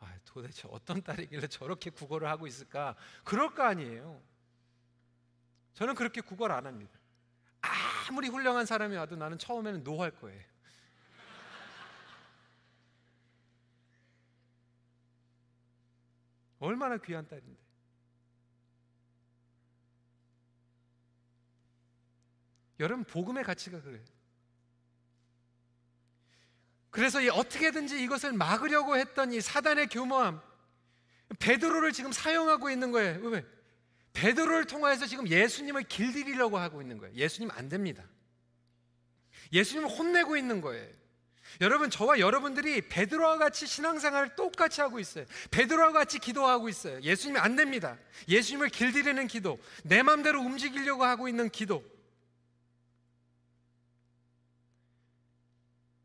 아, 0.00 0.14
도대체 0.26 0.68
어떤 0.70 1.02
딸이길래 1.02 1.46
저렇게 1.46 1.88
구걸을 1.88 2.28
하고 2.28 2.46
있을까? 2.46 2.96
그럴 3.24 3.54
거 3.54 3.62
아니에요. 3.62 4.20
저는 5.72 5.94
그렇게 5.94 6.20
구걸 6.20 6.52
안 6.52 6.66
합니다. 6.66 6.92
아무리 7.62 8.28
훌륭한 8.28 8.66
사람이 8.66 8.94
와도 8.94 9.16
나는 9.16 9.38
처음에는 9.38 9.82
노할 9.82 10.10
거예요. 10.10 10.38
얼마나 16.60 16.98
귀한 16.98 17.26
딸인데. 17.26 17.65
여러분 22.80 23.04
복음의 23.04 23.44
가치가 23.44 23.80
그래요. 23.80 24.02
그래서 26.90 27.20
이 27.20 27.28
어떻게든지 27.28 28.02
이것을 28.02 28.32
막으려고 28.32 28.96
했던 28.96 29.32
이 29.32 29.40
사단의 29.40 29.88
교모함 29.88 30.40
베드로를 31.38 31.92
지금 31.92 32.12
사용하고 32.12 32.70
있는 32.70 32.90
거예요. 32.92 33.20
왜? 33.28 33.44
베드로를 34.14 34.64
통해서 34.64 35.06
지금 35.06 35.28
예수님을 35.28 35.82
길들이려고 35.84 36.56
하고 36.58 36.80
있는 36.80 36.96
거예요. 36.98 37.14
예수님 37.14 37.50
안 37.50 37.68
됩니다. 37.68 38.02
예수님을 39.52 39.90
혼내고 39.90 40.36
있는 40.36 40.60
거예요. 40.60 40.88
여러분 41.60 41.90
저와 41.90 42.18
여러분들이 42.18 42.88
베드로와 42.88 43.38
같이 43.38 43.66
신앙생활을 43.66 44.34
똑같이 44.34 44.80
하고 44.80 44.98
있어요. 44.98 45.26
베드로와 45.50 45.92
같이 45.92 46.18
기도하고 46.18 46.68
있어요. 46.68 47.00
예수님이 47.02 47.38
안 47.38 47.56
됩니다. 47.56 47.98
예수님을 48.28 48.68
길들이는 48.70 49.26
기도, 49.26 49.58
내 49.84 50.02
마음대로 50.02 50.40
움직이려고 50.40 51.04
하고 51.04 51.28
있는 51.28 51.48
기도. 51.50 51.84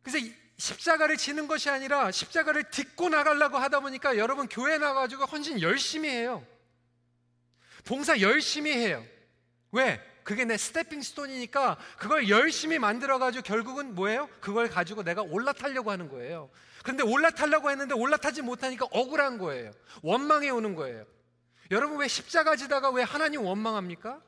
그래서 0.03 0.25
십자가를 0.57 1.17
지는 1.17 1.47
것이 1.47 1.69
아니라 1.69 2.11
십자가를 2.11 2.65
딛고 2.69 3.09
나가려고 3.09 3.57
하다 3.57 3.79
보니까 3.79 4.17
여러분 4.17 4.47
교회 4.47 4.77
나가지고 4.77 5.25
헌신 5.25 5.61
열심히 5.61 6.09
해요. 6.09 6.45
봉사 7.83 8.19
열심히 8.19 8.71
해요. 8.71 9.03
왜? 9.71 9.99
그게 10.23 10.45
내 10.45 10.55
스태핑 10.57 11.01
스톤이니까 11.01 11.77
그걸 11.97 12.29
열심히 12.29 12.77
만들어가지고 12.77 13.41
결국은 13.43 13.95
뭐예요? 13.95 14.29
그걸 14.39 14.69
가지고 14.69 15.03
내가 15.03 15.23
올라타려고 15.23 15.89
하는 15.89 16.09
거예요. 16.09 16.51
그런데 16.83 17.03
올라타려고 17.03 17.71
했는데 17.71 17.95
올라타지 17.95 18.43
못하니까 18.43 18.87
억울한 18.91 19.39
거예요. 19.39 19.71
원망해 20.03 20.49
오는 20.49 20.75
거예요. 20.75 21.05
여러분 21.71 21.97
왜 21.97 22.07
십자가 22.07 22.55
지다가 22.55 22.91
왜 22.91 23.01
하나님 23.01 23.43
원망합니까? 23.43 24.21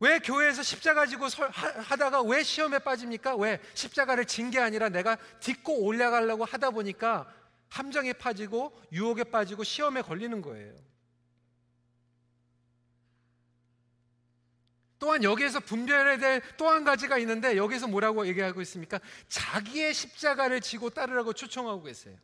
왜 0.00 0.18
교회에서 0.18 0.62
십자가 0.62 1.06
지고 1.06 1.26
하다가 1.26 2.22
왜 2.22 2.42
시험에 2.42 2.78
빠집니까? 2.78 3.36
왜 3.36 3.60
십자가를 3.74 4.24
진 4.24 4.50
게 4.50 4.58
아니라 4.58 4.88
내가 4.88 5.16
딛고 5.40 5.84
올라가려고 5.84 6.44
하다 6.44 6.70
보니까 6.70 7.32
함정에 7.68 8.12
빠지고 8.14 8.72
유혹에 8.92 9.24
빠지고 9.24 9.62
시험에 9.62 10.02
걸리는 10.02 10.40
거예요. 10.42 10.74
또한 14.98 15.22
여기에서 15.24 15.60
분별해야 15.60 16.18
될 16.18 16.42
또 16.56 16.68
한 16.68 16.84
가지가 16.84 17.16
있는데 17.18 17.56
여기서 17.56 17.86
뭐라고 17.86 18.26
얘기하고 18.26 18.60
있습니까? 18.62 19.00
자기의 19.28 19.94
십자가를 19.94 20.60
지고 20.60 20.90
따르라고 20.90 21.32
초청하고 21.32 21.82
계세요. 21.84 22.16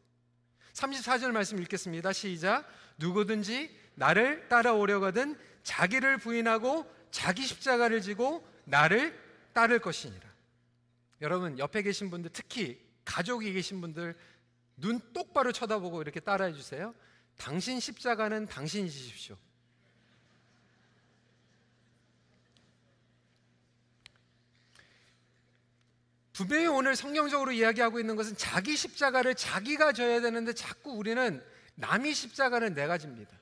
34절 0.74 1.30
말씀 1.32 1.60
읽겠습니다. 1.62 2.12
시작. 2.12 2.66
누구든지 2.98 3.74
나를 3.94 4.48
따라오려거든 4.48 5.38
자기를 5.62 6.18
부인하고 6.18 6.84
자기 7.16 7.46
십자가를 7.46 8.02
지고 8.02 8.46
나를 8.66 9.18
따를 9.54 9.78
것이니라. 9.78 10.28
여러분 11.22 11.58
옆에 11.58 11.80
계신 11.80 12.10
분들 12.10 12.30
특히 12.30 12.78
가족이 13.06 13.54
계신 13.54 13.80
분들 13.80 14.14
눈 14.76 15.00
똑바로 15.14 15.50
쳐다보고 15.50 16.02
이렇게 16.02 16.20
따라해 16.20 16.52
주세요. 16.52 16.94
당신 17.38 17.80
십자가는 17.80 18.44
당신이 18.48 18.90
지십시오. 18.90 19.38
분명히 26.34 26.66
오늘 26.66 26.94
성경적으로 26.94 27.50
이야기하고 27.52 27.98
있는 27.98 28.14
것은 28.14 28.36
자기 28.36 28.76
십자가를 28.76 29.34
자기가 29.36 29.92
져야 29.92 30.20
되는데 30.20 30.52
자꾸 30.52 30.90
우리는 30.90 31.42
남이 31.76 32.12
십자가를 32.12 32.74
내가 32.74 32.98
집니다. 32.98 33.34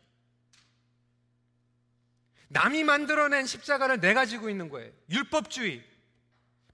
남이 2.55 2.85
만들어낸 2.85 3.47
십자가를 3.47 4.01
내가 4.01 4.25
지고 4.27 4.49
있는 4.49 4.69
거예요. 4.69 4.91
율법주의, 5.11 5.83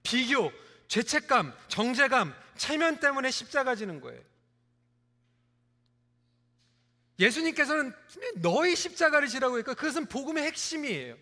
비교, 0.03 0.51
죄책감, 0.87 1.53
정죄감, 1.69 2.35
체면 2.55 2.99
때문에 2.99 3.31
십자가 3.31 3.73
지는 3.73 3.99
거예요. 3.99 4.21
예수님께서는 7.17 7.93
너희 8.35 8.75
십자가를 8.75 9.27
지라고 9.27 9.57
했고 9.57 9.73
그것은 9.73 10.05
복음의 10.05 10.43
핵심이에요. 10.43 11.17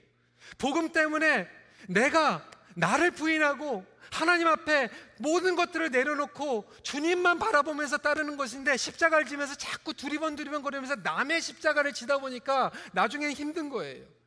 복음 0.58 0.92
때문에 0.92 1.48
내가 1.88 2.46
나를 2.76 3.12
부인하고 3.12 3.86
하나님 4.12 4.48
앞에 4.48 4.90
모든 5.20 5.56
것들을 5.56 5.92
내려놓고 5.92 6.70
주님만 6.84 7.40
바라보면서 7.40 7.98
따르는 7.98 8.36
것인데 8.36 8.76
십자가를 8.76 9.26
지면서 9.26 9.56
자꾸 9.56 9.94
두리번 9.94 10.36
두리번 10.36 10.64
거리면서 10.64 10.96
남의 10.98 11.42
십자가를 11.42 11.94
지다 11.94 12.18
보니까 12.18 12.72
나중에는 12.92 13.34
힘든 13.34 13.70
거예요. 13.70 14.19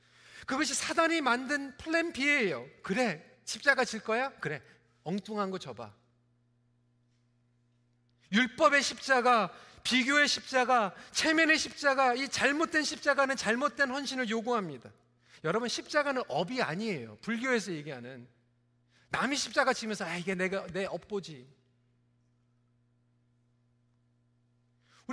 그것이 0.47 0.75
사단이 0.75 1.21
만든 1.21 1.77
플랜 1.77 2.13
B예요. 2.13 2.67
그래, 2.83 3.25
십자가 3.45 3.85
질 3.85 4.01
거야? 4.01 4.31
그래, 4.41 4.61
엉뚱한 5.05 5.51
거 5.51 5.59
줘봐. 5.59 5.93
율법의 8.33 8.83
십자가, 8.83 9.53
비교의 9.85 10.27
십자가, 10.29 10.95
체면의 11.11 11.59
십자가, 11.59 12.15
이 12.15 12.29
잘못된 12.29 12.83
십자가는 12.83 13.37
잘못된 13.37 13.91
헌신을 13.91 14.31
요구합니다. 14.31 14.91
여러분, 15.45 15.69
십자가는 15.69 16.23
업이 16.29 16.63
아니에요. 16.63 17.19
불교에서 17.21 17.73
얘기하는. 17.73 18.27
남이 19.11 19.37
십자가 19.37 19.73
지면서 19.73 20.07
아 20.07 20.17
이게 20.17 20.35
내가 20.35 20.67
내 20.69 20.87
업보지. 20.87 21.47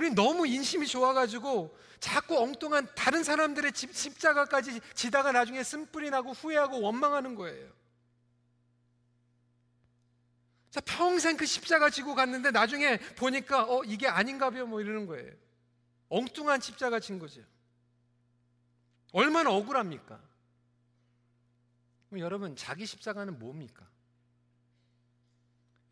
우리 0.00 0.08
너무 0.14 0.46
인심이 0.46 0.86
좋아가지고 0.86 1.76
자꾸 1.98 2.40
엉뚱한 2.40 2.88
다른 2.94 3.22
사람들의 3.22 3.70
집, 3.72 3.94
십자가까지 3.94 4.80
지다가 4.94 5.30
나중에 5.30 5.62
쓴뿌리 5.62 6.08
나고 6.08 6.32
후회하고 6.32 6.80
원망하는 6.80 7.34
거예요. 7.34 7.70
자, 10.70 10.80
평생 10.86 11.36
그 11.36 11.44
십자가 11.44 11.90
지고 11.90 12.14
갔는데 12.14 12.50
나중에 12.50 12.96
보니까 13.16 13.64
어 13.64 13.84
이게 13.84 14.08
아닌가 14.08 14.48
봐요 14.48 14.66
뭐 14.66 14.80
이러는 14.80 15.06
거예요. 15.06 15.34
엉뚱한 16.08 16.62
십자가 16.62 16.98
진 16.98 17.18
거죠. 17.18 17.42
얼마나 19.12 19.50
억울합니까? 19.50 20.18
여러분 22.16 22.56
자기 22.56 22.86
십자가는 22.86 23.38
뭡니까? 23.38 23.86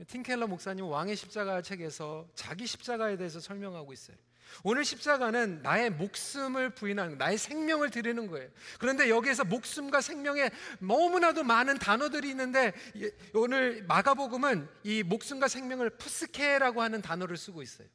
틴켈러 0.06 0.46
목사님 0.46 0.84
왕의 0.86 1.16
십자가 1.16 1.60
책에서 1.60 2.28
자기 2.34 2.66
십자가에 2.66 3.16
대해서 3.16 3.40
설명하고 3.40 3.92
있어요. 3.92 4.16
오늘 4.62 4.84
십자가는 4.84 5.62
나의 5.62 5.90
목숨을 5.90 6.70
부인하는 6.70 7.18
나의 7.18 7.36
생명을 7.36 7.90
드리는 7.90 8.26
거예요. 8.28 8.48
그런데 8.78 9.10
여기에서 9.10 9.44
목숨과 9.44 10.00
생명에 10.00 10.50
너무나도 10.78 11.42
많은 11.42 11.78
단어들이 11.78 12.30
있는데 12.30 12.72
오늘 13.34 13.84
마가복음은 13.84 14.68
이 14.84 15.02
목숨과 15.02 15.48
생명을 15.48 15.90
푸스케라고 15.90 16.80
하는 16.80 17.02
단어를 17.02 17.36
쓰고 17.36 17.62
있어요. 17.62 17.88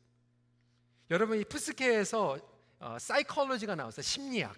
여러분 1.09 1.39
이 1.39 1.43
푸스케에서 1.43 2.37
어, 2.79 2.97
사이콜로지가 2.99 3.75
나왔어요. 3.75 4.01
심리학. 4.01 4.55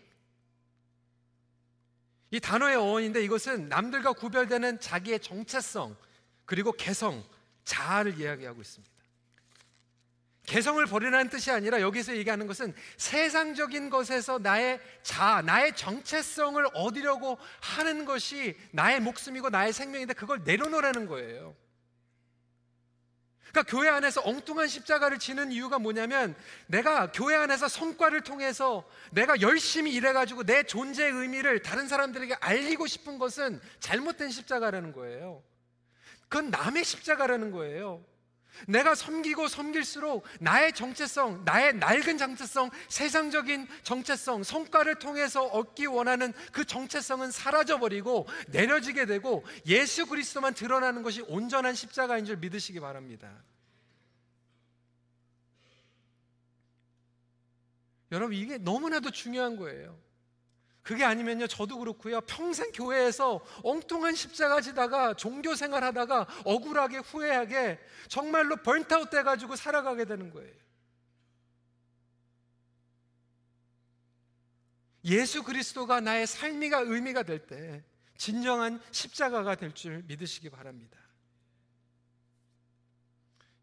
이 2.31 2.39
단어의 2.39 2.75
어원인데 2.75 3.23
이것은 3.23 3.69
남들과 3.69 4.13
구별되는 4.13 4.79
자기의 4.79 5.19
정체성 5.19 5.95
그리고 6.45 6.71
개성, 6.71 7.23
자아를 7.65 8.19
이야기하고 8.19 8.62
있습니다. 8.62 8.95
개성을 10.45 10.86
버리라는 10.86 11.30
뜻이 11.30 11.51
아니라 11.51 11.82
여기서 11.82 12.15
얘기하는 12.17 12.45
것은 12.47 12.73
세상적인 12.97 13.89
것에서 13.89 14.38
나의 14.38 14.80
자, 15.01 15.41
나의 15.43 15.75
정체성을 15.75 16.63
얻으려고 16.73 17.38
하는 17.62 18.06
것이 18.06 18.56
나의 18.71 18.99
목숨이고 18.99 19.49
나의 19.49 19.73
생명인데 19.73 20.13
그걸 20.13 20.43
내려놓으라는 20.43 21.08
거예요. 21.08 21.56
그러니까 23.51 23.71
교회 23.71 23.89
안에서 23.89 24.21
엉뚱한 24.23 24.67
십자가를 24.67 25.17
지는 25.17 25.51
이유가 25.51 25.80
뭐냐면 25.80 26.36
내가 26.67 27.12
교회 27.13 27.36
안에서 27.36 27.69
성과를 27.69 28.21
통해서 28.21 28.86
내가 29.12 29.39
열심히 29.39 29.93
일해가지고 29.93 30.43
내 30.43 30.63
존재의 30.63 31.12
의미를 31.12 31.62
다른 31.62 31.88
사람들에게 31.88 32.36
알리고 32.41 32.86
싶은 32.86 33.17
것은 33.17 33.62
잘못된 33.80 34.30
십자가라는 34.30 34.91
거예요. 34.91 35.41
그건 36.36 36.50
남의 36.50 36.84
십자가라는 36.84 37.52
거예요. 37.52 38.04
내가 38.67 38.93
섬기고 38.93 39.48
섬길수록 39.48 40.26
나의 40.41 40.74
정체성, 40.74 41.45
나의 41.45 41.76
낡은 41.76 42.17
정체성, 42.17 42.71
세상적인 42.89 43.65
정체성, 43.84 44.43
성과를 44.43 45.00
통해서 45.00 45.45
얻기 45.45 45.86
원하는 45.86 46.34
그 46.52 46.65
정체성은 46.65 47.32
사라져버리고 47.32 48.28
내려지게 48.50 49.06
되고 49.06 49.45
예수 49.65 50.08
그리스도만 50.08 50.56
드러나는 50.56 51.04
것이 51.04 51.21
온전한 51.21 51.74
십자가인 51.74 52.26
줄 52.26 52.36
믿으시기 52.36 52.82
바랍니다. 52.82 53.32
여러분, 58.12 58.36
이게 58.36 58.58
너무나도 58.58 59.12
중요한 59.12 59.56
거예요. 59.56 59.98
그게 60.86 61.04
아니면요, 61.04 61.48
저도 61.48 61.80
그렇고요. 61.80 62.21
평생 62.21 62.71
교회에서 62.71 63.43
엉뚱한 63.63 64.13
십자가 64.13 64.62
지다가 64.62 65.15
종교 65.15 65.56
생활하다가 65.56 66.28
억울하게 66.45 66.98
후회하게 67.00 67.80
정말로 68.08 68.56
번타웃 68.58 69.10
돼가지고 69.10 69.56
살아가게 69.56 70.06
되는 70.06 70.30
거예요. 70.30 70.54
예수 75.06 75.41
그리스도가 75.43 76.02
나의 76.02 76.28
삶이가 76.28 76.82
의미가 76.82 77.24
될 77.24 77.48
때 77.48 77.84
진정한 78.17 78.80
십자가가 78.91 79.56
될 79.56 79.74
줄 79.74 80.04
믿으시기 80.04 80.52
바랍니다. 80.52 81.00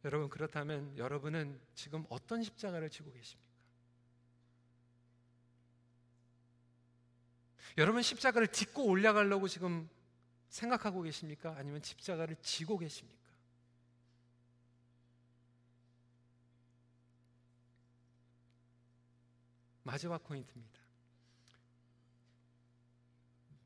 여러분, 0.04 0.28
그렇다면 0.28 0.98
여러분은 0.98 1.60
지금 1.76 2.04
어떤 2.08 2.42
십자가를 2.42 2.90
지고 2.90 3.12
계십니까? 3.12 3.51
여러분 7.78 8.02
십자가를 8.02 8.48
딛고 8.48 8.84
올라가려고 8.84 9.48
지금 9.48 9.88
생각하고 10.48 11.02
계십니까? 11.02 11.54
아니면 11.56 11.82
십자가를 11.82 12.36
지고 12.42 12.78
계십니까? 12.78 13.22
마지막 19.84 20.22
포인트입니다. 20.22 20.80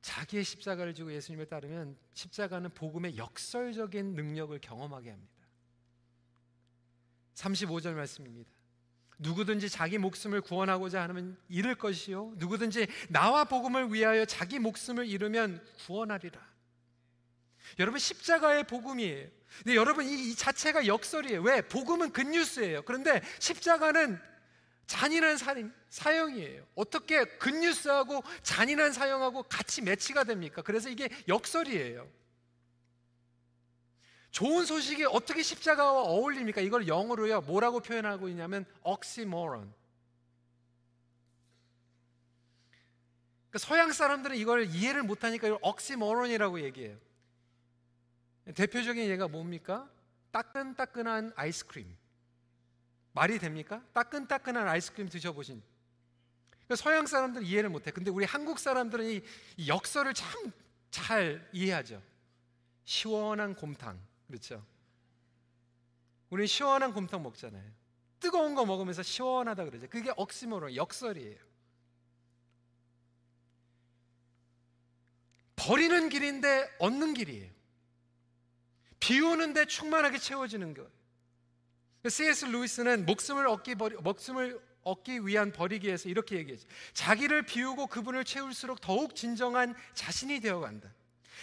자기의 0.00 0.44
십자가를 0.44 0.94
지고 0.94 1.12
예수님을 1.12 1.46
따르면 1.46 1.98
십자가는 2.14 2.70
복음의 2.70 3.18
역설적인 3.18 4.14
능력을 4.14 4.56
경험하게 4.60 5.10
합니다. 5.10 5.34
35절 7.34 7.94
말씀입니다. 7.94 8.55
누구든지 9.18 9.70
자기 9.70 9.98
목숨을 9.98 10.40
구원하고자 10.40 11.02
하면 11.02 11.36
잃을 11.48 11.74
것이요 11.74 12.34
누구든지 12.36 12.86
나와 13.08 13.44
복음을 13.44 13.92
위하여 13.92 14.24
자기 14.24 14.58
목숨을 14.58 15.06
잃으면 15.06 15.64
구원하리라. 15.86 16.40
여러분 17.78 17.98
십자가의 17.98 18.64
복음이에요. 18.64 19.28
근데 19.58 19.74
여러분 19.74 20.06
이, 20.06 20.30
이 20.30 20.34
자체가 20.34 20.86
역설이에요. 20.86 21.42
왜? 21.42 21.62
복음은 21.62 22.12
굿뉴스예요. 22.12 22.82
그런데 22.82 23.22
십자가는 23.38 24.20
잔인한 24.86 25.36
살인, 25.36 25.72
사형이에요. 25.90 26.64
어떻게 26.74 27.24
굿뉴스하고 27.24 28.22
잔인한 28.42 28.92
사형하고 28.92 29.44
같이 29.44 29.82
매치가 29.82 30.24
됩니까? 30.24 30.62
그래서 30.62 30.88
이게 30.88 31.08
역설이에요. 31.26 32.08
좋은 34.36 34.66
소식이 34.66 35.06
어떻게 35.06 35.42
십자가와 35.42 36.02
어울립니까? 36.02 36.60
이걸 36.60 36.86
영어로요. 36.86 37.40
뭐라고 37.40 37.80
표현하고 37.80 38.28
있냐면 38.28 38.66
oxymoron. 38.82 39.72
그러니까 43.48 43.58
서양 43.58 43.92
사람들은 43.92 44.36
이걸 44.36 44.66
이해를 44.66 45.04
못하니까 45.04 45.46
이걸 45.46 45.58
oxymoron이라고 45.62 46.60
얘기해요. 46.60 46.98
대표적인 48.54 49.06
예가 49.06 49.28
뭡니까? 49.28 49.88
따끈따끈한 50.32 51.32
아이스크림. 51.34 51.96
말이 53.12 53.38
됩니까? 53.38 53.82
따끈따끈한 53.94 54.68
아이스크림 54.68 55.08
드셔보신. 55.08 55.62
그러니까 56.50 56.76
서양 56.76 57.06
사람들은 57.06 57.46
이해를 57.46 57.70
못해. 57.70 57.90
근데 57.90 58.10
우리 58.10 58.26
한국 58.26 58.58
사람들은 58.58 59.06
이 59.06 59.22
역설을 59.66 60.12
참 60.12 60.52
잘 60.90 61.46
이해하죠. 61.52 62.02
시원한 62.84 63.54
곰탕. 63.54 64.00
그렇죠? 64.26 64.64
우리 66.30 66.46
시원한 66.46 66.92
곰탕 66.92 67.22
먹잖아요. 67.22 67.64
뜨거운 68.18 68.54
거 68.54 68.64
먹으면서 68.64 69.02
시원하다 69.02 69.64
그러죠. 69.64 69.88
그게 69.88 70.10
억시모로 70.16 70.74
역설이에요. 70.74 71.38
버리는 75.54 76.08
길인데 76.08 76.76
얻는 76.78 77.14
길이에요. 77.14 77.50
비우는데 79.00 79.66
충만하게 79.66 80.18
채워지는 80.18 80.74
거예요. 80.74 80.90
C.S. 82.08 82.46
루이스는 82.46 83.04
목숨을 83.04 83.48
얻기 83.48 83.74
버리, 83.74 83.96
목숨을 83.96 84.60
얻기 84.82 85.26
위한 85.26 85.50
버리기에서 85.50 86.08
이렇게 86.08 86.36
얘기했죠. 86.36 86.68
자기를 86.92 87.42
비우고 87.42 87.88
그분을 87.88 88.24
채울수록 88.24 88.80
더욱 88.80 89.16
진정한 89.16 89.74
자신이 89.94 90.40
되어 90.40 90.60
간다. 90.60 90.92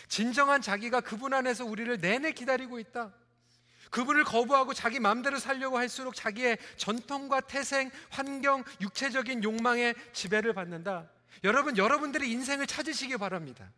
진정한 0.08 0.62
자기가 0.62 1.02
그분 1.02 1.34
안에서 1.34 1.66
우리를 1.66 2.00
내내 2.00 2.32
기다리고 2.32 2.80
있다. 2.80 3.14
그분을 3.92 4.24
거부하고 4.24 4.74
자기 4.74 5.00
마음대로 5.00 5.38
살려고 5.38 5.78
할수록 5.78 6.16
자기의 6.16 6.58
전통과 6.78 7.42
태생, 7.42 7.92
환경, 8.10 8.64
육체적인 8.82 9.44
욕망에 9.44 9.94
지배를 10.14 10.54
받는다. 10.54 11.10
여러분, 11.44 11.78
여러분들의 11.78 12.30
인생을 12.30 12.66
찾으시기 12.66 13.18
바랍니다. 13.18 13.72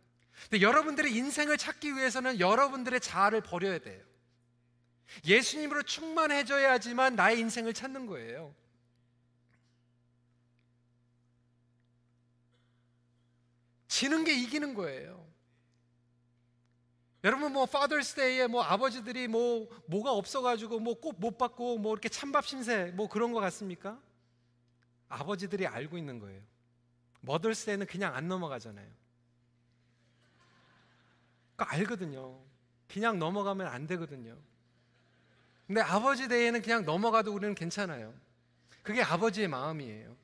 근데 0.48 0.62
여러분들의 0.62 1.14
인생을 1.14 1.58
찾기 1.58 1.96
위해서는 1.96 2.40
여러분들의 2.40 3.00
자아를 3.00 3.42
버려야 3.42 3.78
돼요. 3.78 4.02
예수님으로 5.26 5.82
충만해져야지만 5.82 7.16
나의 7.16 7.38
인생을 7.40 7.74
찾는 7.74 8.06
거예요. 8.06 8.54
지는 13.88 14.24
게 14.24 14.34
이기는 14.34 14.74
거예요. 14.74 15.25
여러분 17.26 17.52
뭐 17.52 17.66
파더스 17.66 18.14
데이에 18.14 18.46
뭐 18.46 18.62
아버지들이 18.62 19.26
뭐 19.26 19.68
뭐가 19.86 20.12
없어 20.12 20.42
가지고 20.42 20.78
뭐 20.78 20.94
꼭 20.94 21.16
못 21.18 21.36
받고 21.36 21.76
뭐 21.78 21.92
이렇게 21.92 22.08
찬밥 22.08 22.46
신세 22.46 22.92
뭐 22.94 23.08
그런 23.08 23.32
거 23.32 23.40
같습니까? 23.40 24.00
아버지들이 25.08 25.66
알고 25.66 25.98
있는 25.98 26.20
거예요. 26.20 26.40
머더스 27.22 27.66
데이는 27.66 27.86
그냥 27.88 28.14
안 28.14 28.28
넘어가잖아요. 28.28 28.86
그러니까 31.56 31.74
알거든요. 31.74 32.38
그냥 32.86 33.18
넘어가면 33.18 33.66
안 33.66 33.88
되거든요. 33.88 34.36
근데 35.66 35.80
아버지 35.80 36.28
대회는 36.28 36.62
그냥 36.62 36.84
넘어가도 36.84 37.34
우리는 37.34 37.56
괜찮아요. 37.56 38.14
그게 38.84 39.02
아버지의 39.02 39.48
마음이에요. 39.48 40.16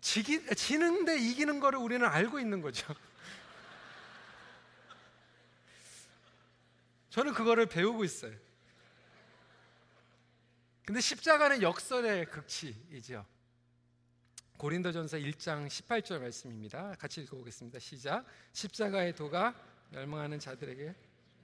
지기, 0.00 0.44
지는데 0.56 1.20
이기는 1.20 1.60
거를 1.60 1.78
우리는 1.78 2.04
알고 2.04 2.40
있는 2.40 2.60
거죠. 2.62 2.92
저는 7.18 7.34
그거를 7.34 7.66
배우고 7.66 8.04
있어요. 8.04 8.32
근데 10.84 11.00
십자가는 11.00 11.62
역설의 11.62 12.26
극치이죠. 12.26 13.26
고린도전서 14.56 15.16
1장 15.16 15.66
18절 15.66 16.20
말씀입니다. 16.20 16.94
같이 16.96 17.22
읽어보겠습니다. 17.22 17.80
시작. 17.80 18.24
십자가의 18.52 19.16
도가 19.16 19.52
멸망하는 19.90 20.38
자들에게 20.38 20.94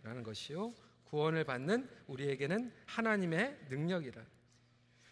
라는 0.05 0.23
것이요 0.23 0.73
구원을 1.07 1.43
받는 1.43 1.91
우리에게는 2.07 2.73
하나님의 2.87 3.59
능력이라. 3.69 4.25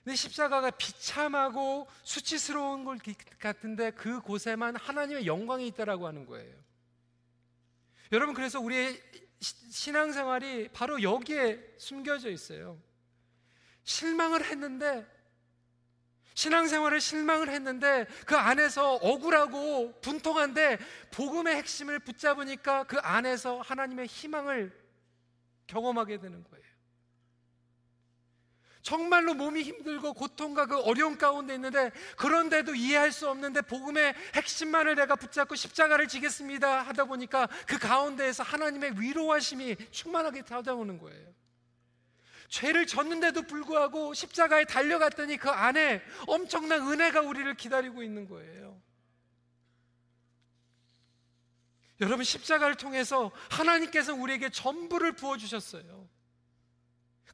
근데 0.04 0.14
십자가가 0.14 0.70
비참하고 0.70 1.88
수치스러운 2.04 2.84
것 2.84 3.00
같은데 3.40 3.90
그 3.90 4.20
곳에만 4.20 4.76
하나님의 4.76 5.26
영광이 5.26 5.66
있다라고 5.66 6.06
하는 6.06 6.24
거예요. 6.24 6.54
여러분 8.12 8.32
그래서 8.32 8.60
우리의 8.60 9.02
신앙생활이 9.42 10.68
바로 10.72 11.02
여기에 11.02 11.74
숨겨져 11.78 12.30
있어요. 12.30 12.80
실망을 13.84 14.44
했는데 14.44 15.06
신앙생활을 16.34 17.00
실망을 17.00 17.50
했는데 17.50 18.06
그 18.26 18.36
안에서 18.36 18.94
억울하고 18.94 20.00
분통한데 20.00 20.78
복음의 21.10 21.56
핵심을 21.56 21.98
붙잡으니까 21.98 22.84
그 22.84 22.98
안에서 22.98 23.60
하나님의 23.60 24.06
희망을 24.06 24.72
경험하게 25.66 26.20
되는 26.20 26.42
거예요. 26.44 26.61
정말로 28.82 29.34
몸이 29.34 29.62
힘들고 29.62 30.12
고통과 30.12 30.66
그 30.66 30.78
어려운 30.80 31.16
가운데 31.16 31.54
있는데 31.54 31.92
그런데도 32.16 32.74
이해할 32.74 33.12
수 33.12 33.28
없는데 33.30 33.62
복음의 33.62 34.14
핵심만을 34.34 34.96
내가 34.96 35.14
붙잡고 35.14 35.54
십자가를 35.54 36.08
지겠습니다 36.08 36.82
하다 36.82 37.04
보니까 37.04 37.48
그 37.66 37.78
가운데에서 37.78 38.42
하나님의 38.42 39.00
위로하심이 39.00 39.76
충만하게 39.92 40.42
찾아오는 40.42 40.98
거예요. 40.98 41.32
죄를 42.48 42.86
졌는데도 42.86 43.42
불구하고 43.42 44.12
십자가에 44.14 44.64
달려갔더니 44.64 45.38
그 45.38 45.48
안에 45.48 46.02
엄청난 46.26 46.86
은혜가 46.86 47.22
우리를 47.22 47.54
기다리고 47.54 48.02
있는 48.02 48.28
거예요. 48.28 48.82
여러분 52.00 52.24
십자가를 52.24 52.74
통해서 52.74 53.30
하나님께서 53.48 54.12
우리에게 54.12 54.50
전부를 54.50 55.12
부어 55.12 55.36
주셨어요. 55.36 56.08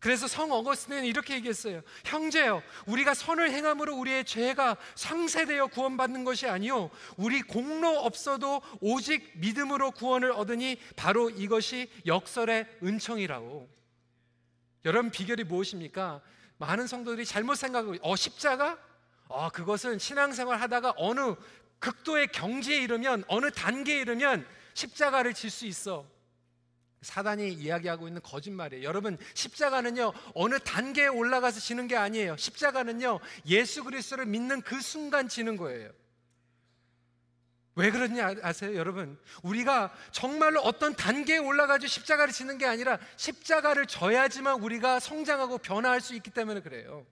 그래서 0.01 0.29
성 0.29 0.53
어거스틴은 0.53 1.05
이렇게 1.05 1.35
얘기했어요. 1.35 1.83
형제여, 2.05 2.63
우리가 2.87 3.15
선을 3.15 3.51
행함으로 3.51 3.97
우리의 3.97 4.25
죄가 4.25 4.77
상세되어 4.95 5.69
구원받는 5.69 6.25
것이 6.25 6.47
아니요 6.47 6.91
우리 7.17 7.43
공로 7.43 7.99
없어도 7.99 8.63
오직 8.81 9.33
믿음으로 9.37 9.91
구원을 9.91 10.31
얻으니 10.33 10.79
바로 10.97 11.31
이것이 11.31 11.91
역설의 12.07 12.67
은총이라고. 12.83 13.69
여러분 14.85 15.11
비결이 15.11 15.45
무엇입니까? 15.45 16.21
많은 16.59 16.87
성도들이 16.87 17.25
잘못 17.25 17.57
생각하고 17.57 17.97
어 18.03 18.17
십자가? 18.17 18.79
어 19.29 19.49
그것은 19.51 19.99
신앙생활 19.99 20.61
하다가 20.61 20.95
어느 20.97 21.35
극도의 21.81 22.29
경지에 22.29 22.83
이르면 22.83 23.25
어느 23.29 23.51
단계에 23.51 24.01
이르면 24.01 24.47
십자가를 24.75 25.35
질 25.35 25.51
수 25.51 25.67
있어. 25.67 26.07
사단이 27.03 27.53
이야기하고 27.53 28.09
있는 28.09 28.21
거짓말이에요. 28.23 28.85
여러분, 28.85 29.17
십자가는요, 29.35 30.13
어느 30.35 30.59
단계에 30.59 31.07
올라가서 31.07 31.61
지는 31.61 31.87
게 31.87 31.97
아니에요. 31.97 32.37
십자가는요, 32.37 33.21
예수 33.47 33.85
그리스도를 33.85 34.27
믿는 34.27 34.63
그 34.63 34.81
순간 34.81 35.29
지는 35.29 35.57
거예요. 35.57 35.91
왜 37.77 37.93
그러냐 37.93 38.27
아, 38.27 38.35
아세요, 38.43 38.75
여러분? 38.75 39.17
우리가 39.43 39.95
정말로 40.11 40.61
어떤 40.63 40.97
단계에 40.97 41.39
올라가서 41.39 41.87
십자가를 41.87 42.33
지는 42.33 42.59
게 42.59 42.67
아니라 42.67 42.99
십자가를 43.17 43.87
져야지만 43.87 44.61
우리가 44.61 44.99
성장하고 44.99 45.59
변화할 45.59 46.01
수 46.01 46.17
있기 46.17 46.31
때문에 46.31 46.61
그래요. 46.61 47.07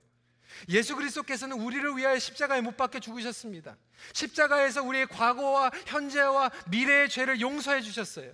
예수 0.68 0.96
그리스도께서는 0.96 1.60
우리를 1.60 1.96
위하여 1.96 2.18
십자가에 2.18 2.60
못 2.62 2.76
박혀 2.76 2.98
죽으셨습니다. 2.98 3.76
십자가에서 4.12 4.82
우리의 4.82 5.06
과거와 5.06 5.70
현재와 5.86 6.50
미래의 6.68 7.10
죄를 7.10 7.40
용서해 7.40 7.80
주셨어요. 7.82 8.32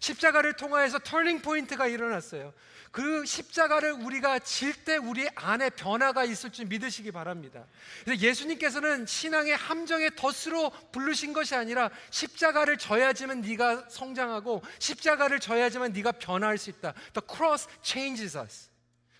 십자가를 0.00 0.54
통하여서 0.54 1.00
turning 1.00 1.42
point가 1.42 1.86
일어났어요. 1.86 2.52
그 2.92 3.26
십자가를 3.26 3.92
우리가 3.92 4.38
질 4.38 4.72
때 4.84 4.96
우리 4.96 5.28
안에 5.34 5.70
변화가 5.70 6.24
있을 6.24 6.52
줄 6.52 6.66
믿으시기 6.66 7.10
바랍니다. 7.10 7.66
그래서 8.04 8.22
예수님께서는 8.22 9.04
신앙의 9.04 9.56
함정의 9.56 10.12
덫으로 10.14 10.70
부르신 10.92 11.32
것이 11.32 11.54
아니라 11.56 11.90
십자가를 12.10 12.78
져야지만 12.78 13.40
네가 13.40 13.88
성장하고 13.88 14.62
십자가를 14.78 15.40
져야지만 15.40 15.92
네가 15.92 16.12
변화할 16.12 16.56
수 16.56 16.70
있다. 16.70 16.92
The 17.14 17.26
cross 17.28 17.68
changes 17.82 18.38
us. 18.38 18.70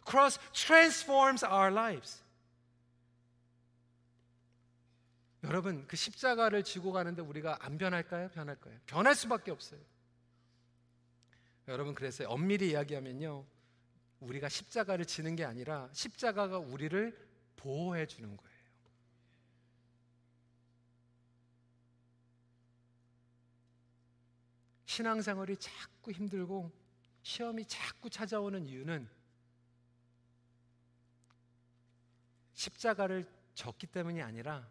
Cross 0.09 0.39
transforms 0.53 1.45
our 1.45 1.73
lives. 1.73 2.23
여러분 5.43 5.85
그 5.87 5.97
십자가를 5.97 6.63
지고 6.65 6.93
가는데 6.93 7.23
우리가 7.23 7.59
안 7.61 7.79
변할까요? 7.79 8.29
변할까요? 8.31 8.75
변할 8.87 9.15
수밖에 9.15 9.51
없어요. 9.51 9.81
여러분 11.69 11.95
그래서 11.95 12.25
엄밀히 12.29 12.71
이야기하면요. 12.71 13.45
우리가 14.21 14.49
십자가를 14.49 15.05
지는 15.05 15.37
게 15.37 15.45
아니라 15.45 15.89
십자가가 15.93 16.59
우리를 16.59 17.29
보호해 17.57 18.07
주는 18.07 18.37
거예요. 18.37 18.57
신앙생활이 24.87 25.57
자꾸 25.59 26.13
힘들고 26.13 26.73
시험이 27.23 27.67
자꾸 27.67 28.09
찾아오는 28.09 28.67
이유는 28.67 29.09
십자가를 32.55 33.29
졌기 33.55 33.89
때문이 33.89 34.23
아니라 34.23 34.71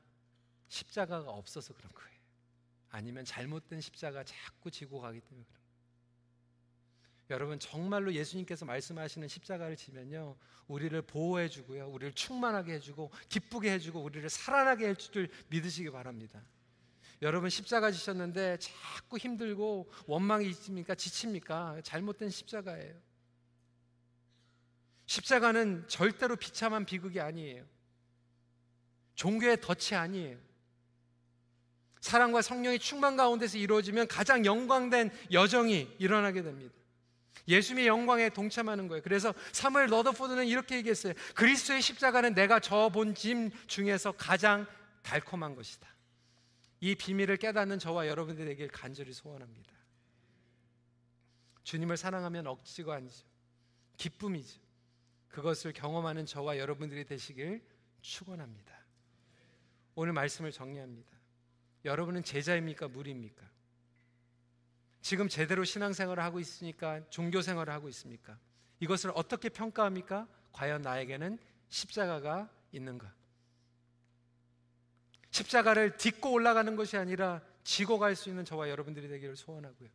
십자가가 0.70 1.30
없어서 1.30 1.74
그런 1.74 1.92
거예요. 1.92 2.20
아니면 2.90 3.26
잘못된 3.26 3.82
십자가 3.82 4.24
자꾸 4.24 4.72
지고 4.72 5.02
가기 5.02 5.20
때문에. 5.20 5.55
여러분 7.30 7.60
정말로 7.60 8.14
예수님께서 8.14 8.66
말씀하시는 8.66 9.28
십자가를 9.28 9.76
지면요 9.76 10.36
우리를 10.68 11.02
보호해 11.02 11.50
주고요 11.50 11.88
우리를 11.88 12.14
충만하게 12.14 12.74
해주고 12.74 13.12
기쁘게 13.30 13.72
해주고 13.72 14.02
우리를 14.02 14.30
살아나게 14.30 14.90
해줄 14.90 15.30
믿으시기 15.50 15.90
바랍니다. 15.90 16.44
여러분 17.22 17.50
십자가 17.50 17.92
지셨는데 17.92 18.58
자꾸 18.60 19.18
힘들고 19.18 19.90
원망이 20.06 20.48
있습니까? 20.50 20.94
지칩니까? 20.96 21.82
잘못된 21.84 22.30
십자가예요. 22.30 22.94
십자가는 25.06 25.88
절대로 25.88 26.36
비참한 26.36 26.86
비극이 26.86 27.20
아니에요. 27.20 27.66
종교의 29.16 29.62
덫이 29.62 29.98
아니에요. 29.98 30.38
사랑과 32.02 32.42
성령의 32.42 32.80
충만 32.80 33.16
가운데서 33.16 33.58
이루어지면 33.58 34.08
가장 34.08 34.46
영광된 34.46 35.10
여정이 35.32 35.96
일어나게 35.98 36.44
됩니다. 36.44 36.76
예수님의 37.48 37.88
영광에 37.88 38.30
동참하는 38.30 38.88
거예요. 38.88 39.02
그래서 39.04 39.34
사무엘 39.52 39.88
러더포드는 39.88 40.48
이렇게 40.48 40.78
얘기했어요. 40.78 41.14
그리스도의 41.36 41.82
십자가는 41.82 42.34
내가 42.34 42.60
저본 42.60 43.16
짐 43.16 43.52
중에서 43.68 44.14
가장 44.14 44.66
달콤한 45.04 45.56
것이다. 45.56 45.88
이 46.80 46.96
비밀을 46.96 47.38
깨닫는 47.38 47.80
저와 47.80 48.08
여러분들에게 48.08 48.68
간절히 48.68 49.14
소원합니다. 49.14 49.72
주님을 51.64 51.98
사랑하면 51.98 52.48
억지가 52.48 52.96
아니죠. 52.96 53.26
기쁨이죠. 53.98 54.60
그것을 55.30 55.74
경험하는 55.74 56.26
저와 56.26 56.58
여러분들이 56.58 57.06
되시길 57.06 57.62
축원합니다. 58.02 58.74
오늘 59.96 60.14
말씀을 60.14 60.52
정리합니다. 60.52 61.10
여러분은 61.86 62.24
제자입니까? 62.24 62.88
무리입니까? 62.88 63.55
지금 65.06 65.30
제대로 65.30 65.64
신앙생활을 65.64 66.24
하고 66.24 66.40
있으니까 66.40 67.00
종교생활을 67.12 67.72
하고 67.72 67.88
있습니까? 67.90 68.40
이것을 68.80 69.12
어떻게 69.14 69.50
평가합니까? 69.50 70.28
과연 70.52 70.82
나에게는 70.82 71.38
십자가가 71.70 72.50
있는가? 72.72 73.14
십자가를 75.30 75.98
딛고 75.98 76.32
올라가는 76.32 76.76
것이 76.76 76.98
아니라 76.98 77.40
지고 77.64 78.00
갈 78.00 78.16
수 78.16 78.30
있는 78.30 78.46
저와 78.46 78.68
여러분들이 78.68 79.08
되기를 79.08 79.36
소원하고요. 79.36 79.90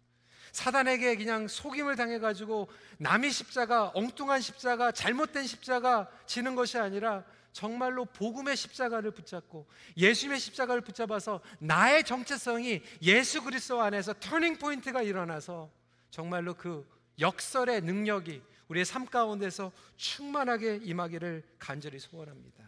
사단에게 0.53 1.17
그냥 1.17 1.49
속임을 1.49 1.97
당해가지고 1.97 2.69
남의 2.99 3.33
십자가, 3.33 3.91
엉뚱한 3.97 4.41
십자가, 4.41 4.93
잘못된 4.93 5.45
십자가 5.45 6.09
지는 6.27 6.55
것이 6.55 6.79
아니라 6.79 7.25
정말로 7.53 8.05
복음의 8.05 8.57
십자가를 8.57 9.11
붙잡고 9.11 9.67
예수님의 9.97 10.39
십자가를 10.39 10.83
붙잡아서 10.83 11.41
나의 11.59 12.05
정체성이 12.05 12.83
예수 13.03 13.43
그리스도 13.43 13.81
안에서 13.81 14.15
터닝 14.15 14.59
포인트가 14.59 15.03
일어나서 15.03 15.71
정말로 16.11 16.55
그 16.55 16.89
역설의 17.19 17.83
능력이 17.83 18.43
우리의 18.69 18.85
삶 18.85 19.05
가운데서 19.05 19.73
충만하게 19.97 20.81
임하기를 20.83 21.43
간절히 21.59 21.99
소원합니다. 21.99 22.65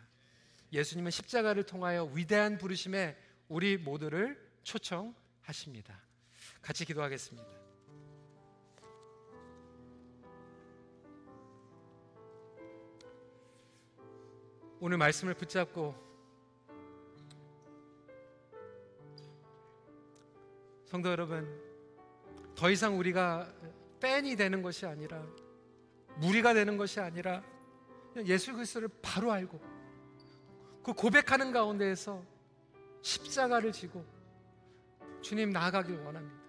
예수님은 0.72 1.10
십자가를 1.10 1.62
통하여 1.62 2.04
위대한 2.04 2.58
부르심에 2.58 3.16
우리 3.48 3.76
모두를 3.76 4.40
초청하십니다. 4.64 6.00
같이 6.60 6.84
기도하겠습니다. 6.84 7.61
오늘 14.84 14.96
말씀을 14.96 15.34
붙잡고 15.34 15.94
성도 20.86 21.08
여러분, 21.08 21.48
더 22.56 22.68
이상 22.68 22.98
우리가 22.98 23.48
팬이 24.00 24.34
되는 24.34 24.60
것이 24.60 24.84
아니라 24.84 25.24
무리가 26.16 26.52
되는 26.52 26.76
것이 26.76 26.98
아니라 26.98 27.44
예수 28.26 28.52
그리스도를 28.52 28.88
바로 29.00 29.30
알고 29.30 29.60
그 30.82 30.92
고백하는 30.94 31.52
가운데에서 31.52 32.20
십자가를 33.02 33.70
지고 33.70 34.04
주님 35.20 35.50
나아가길 35.50 36.00
원합니다. 36.00 36.42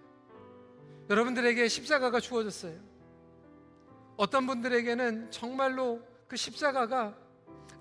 여러분들에게 1.08 1.68
십자가가 1.68 2.18
주어졌어요. 2.18 2.80
어떤 4.16 4.44
분들에게는 4.48 5.30
정말로 5.30 6.02
그 6.26 6.34
십자가가 6.34 7.22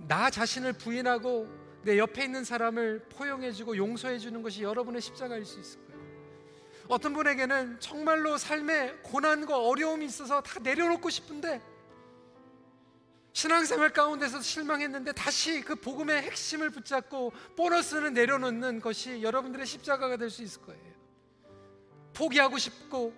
나 0.07 0.29
자신을 0.29 0.73
부인하고 0.73 1.47
내 1.83 1.97
옆에 1.97 2.23
있는 2.23 2.43
사람을 2.43 3.05
포용해주고 3.09 3.77
용서해주는 3.77 4.41
것이 4.41 4.63
여러분의 4.63 5.01
십자가일 5.01 5.45
수 5.45 5.59
있을 5.59 5.85
거예요. 5.87 6.03
어떤 6.87 7.13
분에게는 7.13 7.79
정말로 7.79 8.37
삶에 8.37 8.93
고난과 9.03 9.57
어려움이 9.57 10.05
있어서 10.05 10.41
다 10.41 10.59
내려놓고 10.61 11.09
싶은데 11.09 11.61
신앙생활 13.33 13.91
가운데서 13.91 14.41
실망했는데 14.41 15.11
다시 15.13 15.61
그 15.61 15.75
복음의 15.75 16.21
핵심을 16.21 16.69
붙잡고 16.69 17.31
보너스는 17.57 18.13
내려놓는 18.13 18.79
것이 18.79 19.23
여러분들의 19.23 19.65
십자가가 19.65 20.17
될 20.17 20.29
수 20.29 20.43
있을 20.43 20.61
거예요. 20.61 20.93
포기하고 22.13 22.57
싶고 22.59 23.13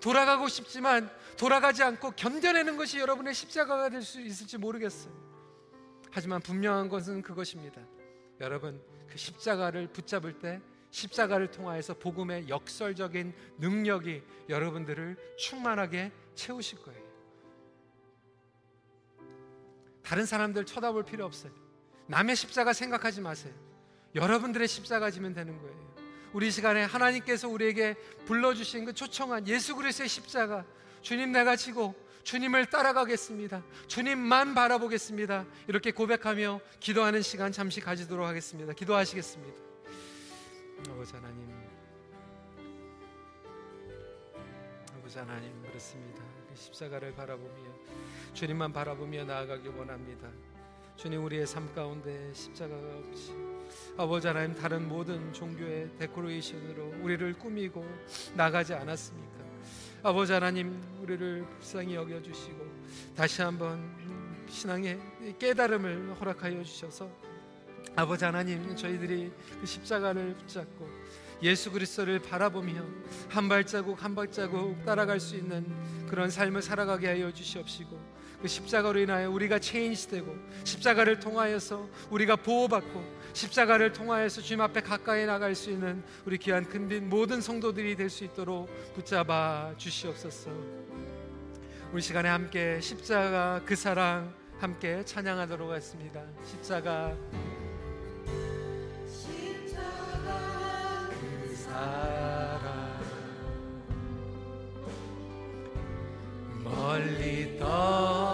돌아가고 0.00 0.48
싶지만 0.48 1.10
돌아가지 1.36 1.82
않고 1.82 2.12
견뎌내는 2.12 2.78
것이 2.78 2.98
여러분의 2.98 3.34
십자가가 3.34 3.90
될 3.90 4.02
수 4.02 4.20
있을지 4.20 4.56
모르겠어요. 4.56 5.29
하지만 6.10 6.40
분명한 6.40 6.88
것은 6.88 7.22
그것입니다. 7.22 7.80
여러분, 8.40 8.82
그 9.08 9.16
십자가를 9.16 9.88
붙잡을 9.88 10.38
때 10.38 10.60
십자가를 10.90 11.50
통하여서 11.50 11.94
복음의 11.94 12.48
역설적인 12.48 13.32
능력이 13.58 14.22
여러분들을 14.48 15.16
충만하게 15.38 16.10
채우실 16.34 16.82
거예요. 16.82 17.00
다른 20.02 20.26
사람들 20.26 20.66
쳐다볼 20.66 21.04
필요 21.04 21.24
없어요. 21.24 21.52
남의 22.08 22.34
십자가 22.34 22.72
생각하지 22.72 23.20
마세요. 23.20 23.54
여러분들의 24.16 24.66
십자가 24.66 25.10
지면 25.10 25.32
되는 25.34 25.56
거예요. 25.56 25.90
우리 26.32 26.50
시간에 26.50 26.82
하나님께서 26.82 27.48
우리에게 27.48 27.94
불러주신 28.26 28.84
그 28.86 28.92
초청한 28.92 29.46
예수 29.46 29.76
그리스도의 29.76 30.08
십자가 30.08 30.64
주님 31.02 31.32
내가 31.32 31.56
지고 31.56 31.94
주님을 32.30 32.66
따라가겠습니다. 32.66 33.60
주님만 33.88 34.54
바라보겠습니다. 34.54 35.44
이렇게 35.66 35.90
고백하며 35.90 36.60
기도하는 36.78 37.22
시간 37.22 37.50
잠시 37.50 37.80
가지도록 37.80 38.24
하겠습니다. 38.24 38.72
기도하시겠습니다. 38.72 39.60
아버지 40.90 41.12
하나님, 41.12 41.50
아버지 44.96 45.18
하나님 45.18 45.60
그렇습니다. 45.60 46.22
그 46.48 46.54
십자가를 46.54 47.16
바라보며 47.16 47.64
주님만 48.32 48.72
바라보며 48.74 49.24
나아가길 49.24 49.72
원합니다. 49.72 50.28
주님 50.94 51.24
우리의 51.24 51.48
삶 51.48 51.74
가운데 51.74 52.32
십자가가 52.32 52.96
없이 52.98 53.32
아버지 53.96 54.28
하나님 54.28 54.54
다른 54.54 54.88
모든 54.88 55.32
종교의 55.32 55.96
데코레이션으로 55.98 57.02
우리를 57.02 57.32
꾸미고 57.40 57.84
나가지 58.36 58.72
않았습니까? 58.72 59.49
아버지 60.02 60.32
하나님 60.32 60.82
우리를 61.02 61.44
불쌍히 61.58 61.94
여겨 61.94 62.22
주시고 62.22 62.66
다시 63.14 63.42
한번 63.42 63.78
신앙의 64.48 64.98
깨달음을 65.38 66.16
허락하여 66.18 66.62
주셔서 66.64 67.10
아버지 67.94 68.24
하나님 68.24 68.74
저희들이 68.74 69.30
그 69.60 69.66
십자가를 69.66 70.34
붙잡고 70.38 70.88
예수 71.42 71.70
그리스도를 71.70 72.18
바라보며 72.20 72.82
한 73.28 73.48
발자국 73.48 74.02
한 74.02 74.14
발자국 74.14 74.84
따라갈 74.86 75.20
수 75.20 75.36
있는 75.36 75.66
그런 76.08 76.30
삶을 76.30 76.62
살아가게 76.62 77.06
하여 77.06 77.30
주시옵시고 77.30 78.19
그 78.40 78.48
십자가로 78.48 78.98
인하여 78.98 79.30
우리가 79.30 79.58
체인시되고 79.58 80.34
십자가를 80.64 81.20
통하여서 81.20 81.88
우리가 82.10 82.36
보호받고 82.36 83.20
십자가를 83.32 83.92
통하여서 83.92 84.40
주님 84.40 84.60
앞에 84.62 84.80
가까이 84.80 85.26
나갈 85.26 85.54
수 85.54 85.70
있는 85.70 86.02
우리 86.24 86.38
귀한 86.38 86.64
큰빛 86.68 87.04
모든 87.04 87.40
성도들이 87.40 87.96
될 87.96 88.10
수 88.10 88.24
있도록 88.24 88.68
붙잡아 88.94 89.74
주시옵소서. 89.76 90.50
우리 91.92 92.02
시간에 92.02 92.28
함께 92.28 92.80
십자가 92.80 93.60
그 93.64 93.76
사랑 93.76 94.34
함께 94.58 95.04
찬양하도록 95.04 95.70
하겠습니다. 95.70 96.22
십자가 96.44 97.16
십자가 99.06 100.30
그 101.10 101.54
사랑 101.56 103.00
멀리 106.64 107.58
떠 107.58 108.29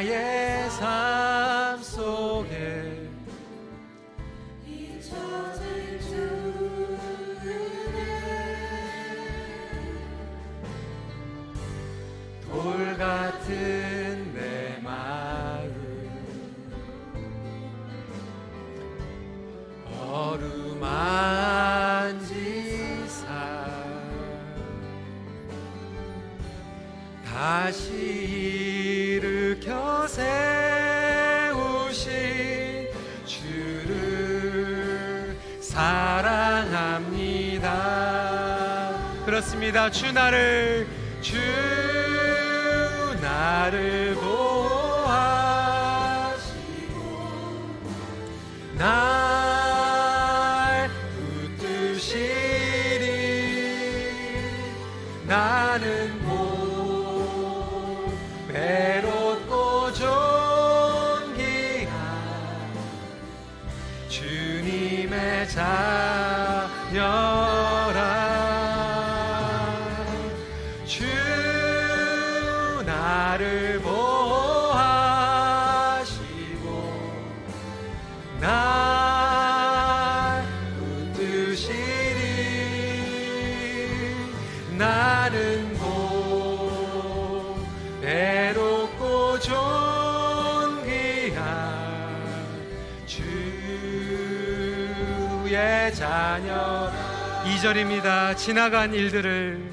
나의 0.00 0.70
삶 0.70 1.19
그렇습니다 39.90 39.92
주 39.92 40.12
나를 40.12 40.12
주 40.12 40.12
나를 40.12 40.99
날 78.40 78.48
붙드시리. 80.78 81.66
나는 84.78 85.78
못 85.78 87.56
외롭고 88.00 89.38
존귀한 89.40 89.60
주의 93.06 93.44
자녀. 95.94 96.90
2절입니다. 97.44 98.34
지나간 98.38 98.94
일들을. 98.94 99.70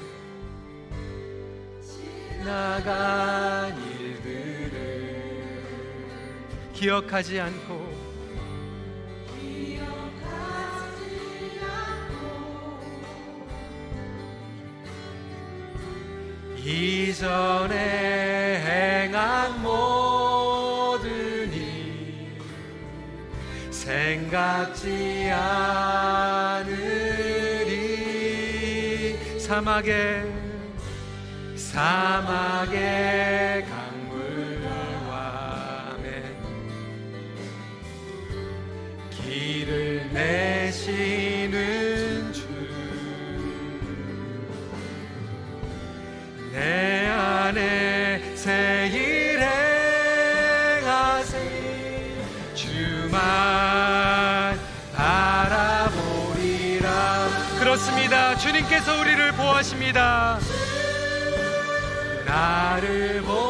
지나간 2.44 3.74
일들을 3.78 4.78
기억하지 6.74 7.40
않고 7.40 7.87
이전에 16.68 18.60
행한 18.60 19.62
모든 19.62 21.50
일 21.50 22.38
생각지 23.70 25.30
않으리. 25.32 26.68
사막에 29.40 30.22
사막의 31.56 33.64
강물과 33.64 34.76
매 36.02 36.22
길을 39.10 40.10
내시 40.12 41.17
주님께서 58.38 59.00
우리를 59.00 59.32
보호하십니다. 59.32 60.38
나를 62.24 63.22
보호 63.22 63.47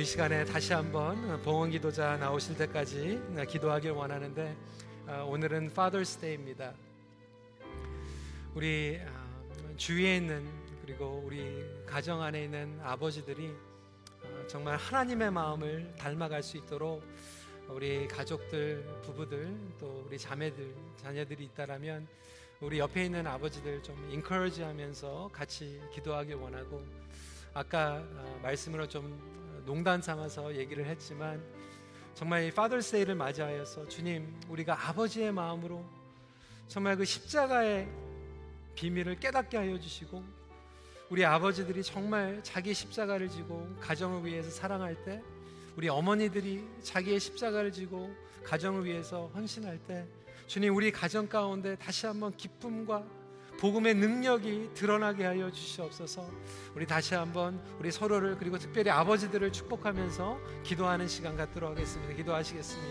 우리 0.00 0.06
시간에 0.06 0.46
다시 0.46 0.72
한번 0.72 1.42
봉헌 1.42 1.72
기도자 1.72 2.16
나오실 2.16 2.56
때까지 2.56 3.20
기도하길 3.46 3.90
원하는데 3.90 4.56
아, 5.06 5.18
오늘은 5.24 5.72
Father's 5.72 6.18
Day입니다. 6.18 6.72
우리 8.54 8.98
아, 9.06 9.76
주위에 9.76 10.16
있는 10.16 10.42
그리고 10.80 11.22
우리 11.22 11.66
가정 11.84 12.22
안에 12.22 12.44
있는 12.44 12.80
아버지들이 12.82 13.52
어, 14.22 14.46
정말 14.46 14.78
하나님의 14.78 15.32
마음을 15.32 15.94
닮아갈 15.98 16.42
수 16.42 16.56
있도록 16.56 17.04
우리 17.68 18.08
가족들, 18.08 18.82
부부들, 19.02 19.54
또 19.78 20.04
우리 20.06 20.18
자매들, 20.18 20.74
자녀들이 20.96 21.44
있다라면 21.44 22.08
우리 22.62 22.78
옆에 22.78 23.04
있는 23.04 23.26
아버지들 23.26 23.82
좀 23.82 24.08
인커러지 24.10 24.62
하면서 24.62 25.28
같이 25.30 25.78
기도하길 25.92 26.36
원하고 26.36 26.82
아까 27.52 28.02
어, 28.14 28.40
말씀으로 28.42 28.88
좀 28.88 29.39
농단 29.70 30.02
삼아서 30.02 30.56
얘기를 30.56 30.84
했지만 30.84 31.40
정말 32.14 32.42
이 32.42 32.50
Father's 32.50 32.90
Day를 32.90 33.14
맞이하여서 33.14 33.86
주님 33.86 34.34
우리가 34.48 34.88
아버지의 34.88 35.30
마음으로 35.30 35.88
정말 36.66 36.96
그 36.96 37.04
십자가의 37.04 37.88
비밀을 38.74 39.20
깨닫게 39.20 39.56
하여 39.56 39.78
주시고 39.78 40.24
우리 41.08 41.24
아버지들이 41.24 41.84
정말 41.84 42.40
자기 42.42 42.74
십자가를 42.74 43.28
지고 43.28 43.64
가정을 43.78 44.24
위해서 44.24 44.50
사랑할 44.50 45.04
때 45.04 45.22
우리 45.76 45.88
어머니들이 45.88 46.66
자기의 46.82 47.20
십자가를 47.20 47.70
지고 47.70 48.12
가정을 48.42 48.84
위해서 48.84 49.30
헌신할 49.36 49.78
때 49.86 50.04
주님 50.48 50.74
우리 50.74 50.90
가정 50.90 51.28
가운데 51.28 51.76
다시 51.76 52.06
한번 52.06 52.36
기쁨과 52.36 53.06
복음의 53.60 53.94
능력이 53.94 54.70
드러나게 54.72 55.24
하여 55.24 55.50
주시옵소서. 55.50 56.26
우리 56.74 56.86
다시 56.86 57.14
한번 57.14 57.60
우리 57.78 57.90
서로를 57.90 58.38
그리고 58.38 58.58
특별히 58.58 58.90
아버지들을 58.90 59.52
축복하면서 59.52 60.38
기도하는 60.64 61.06
시간 61.06 61.36
갖도록 61.36 61.70
하겠습니다. 61.70 62.14
기도하시겠습니다. 62.14 62.78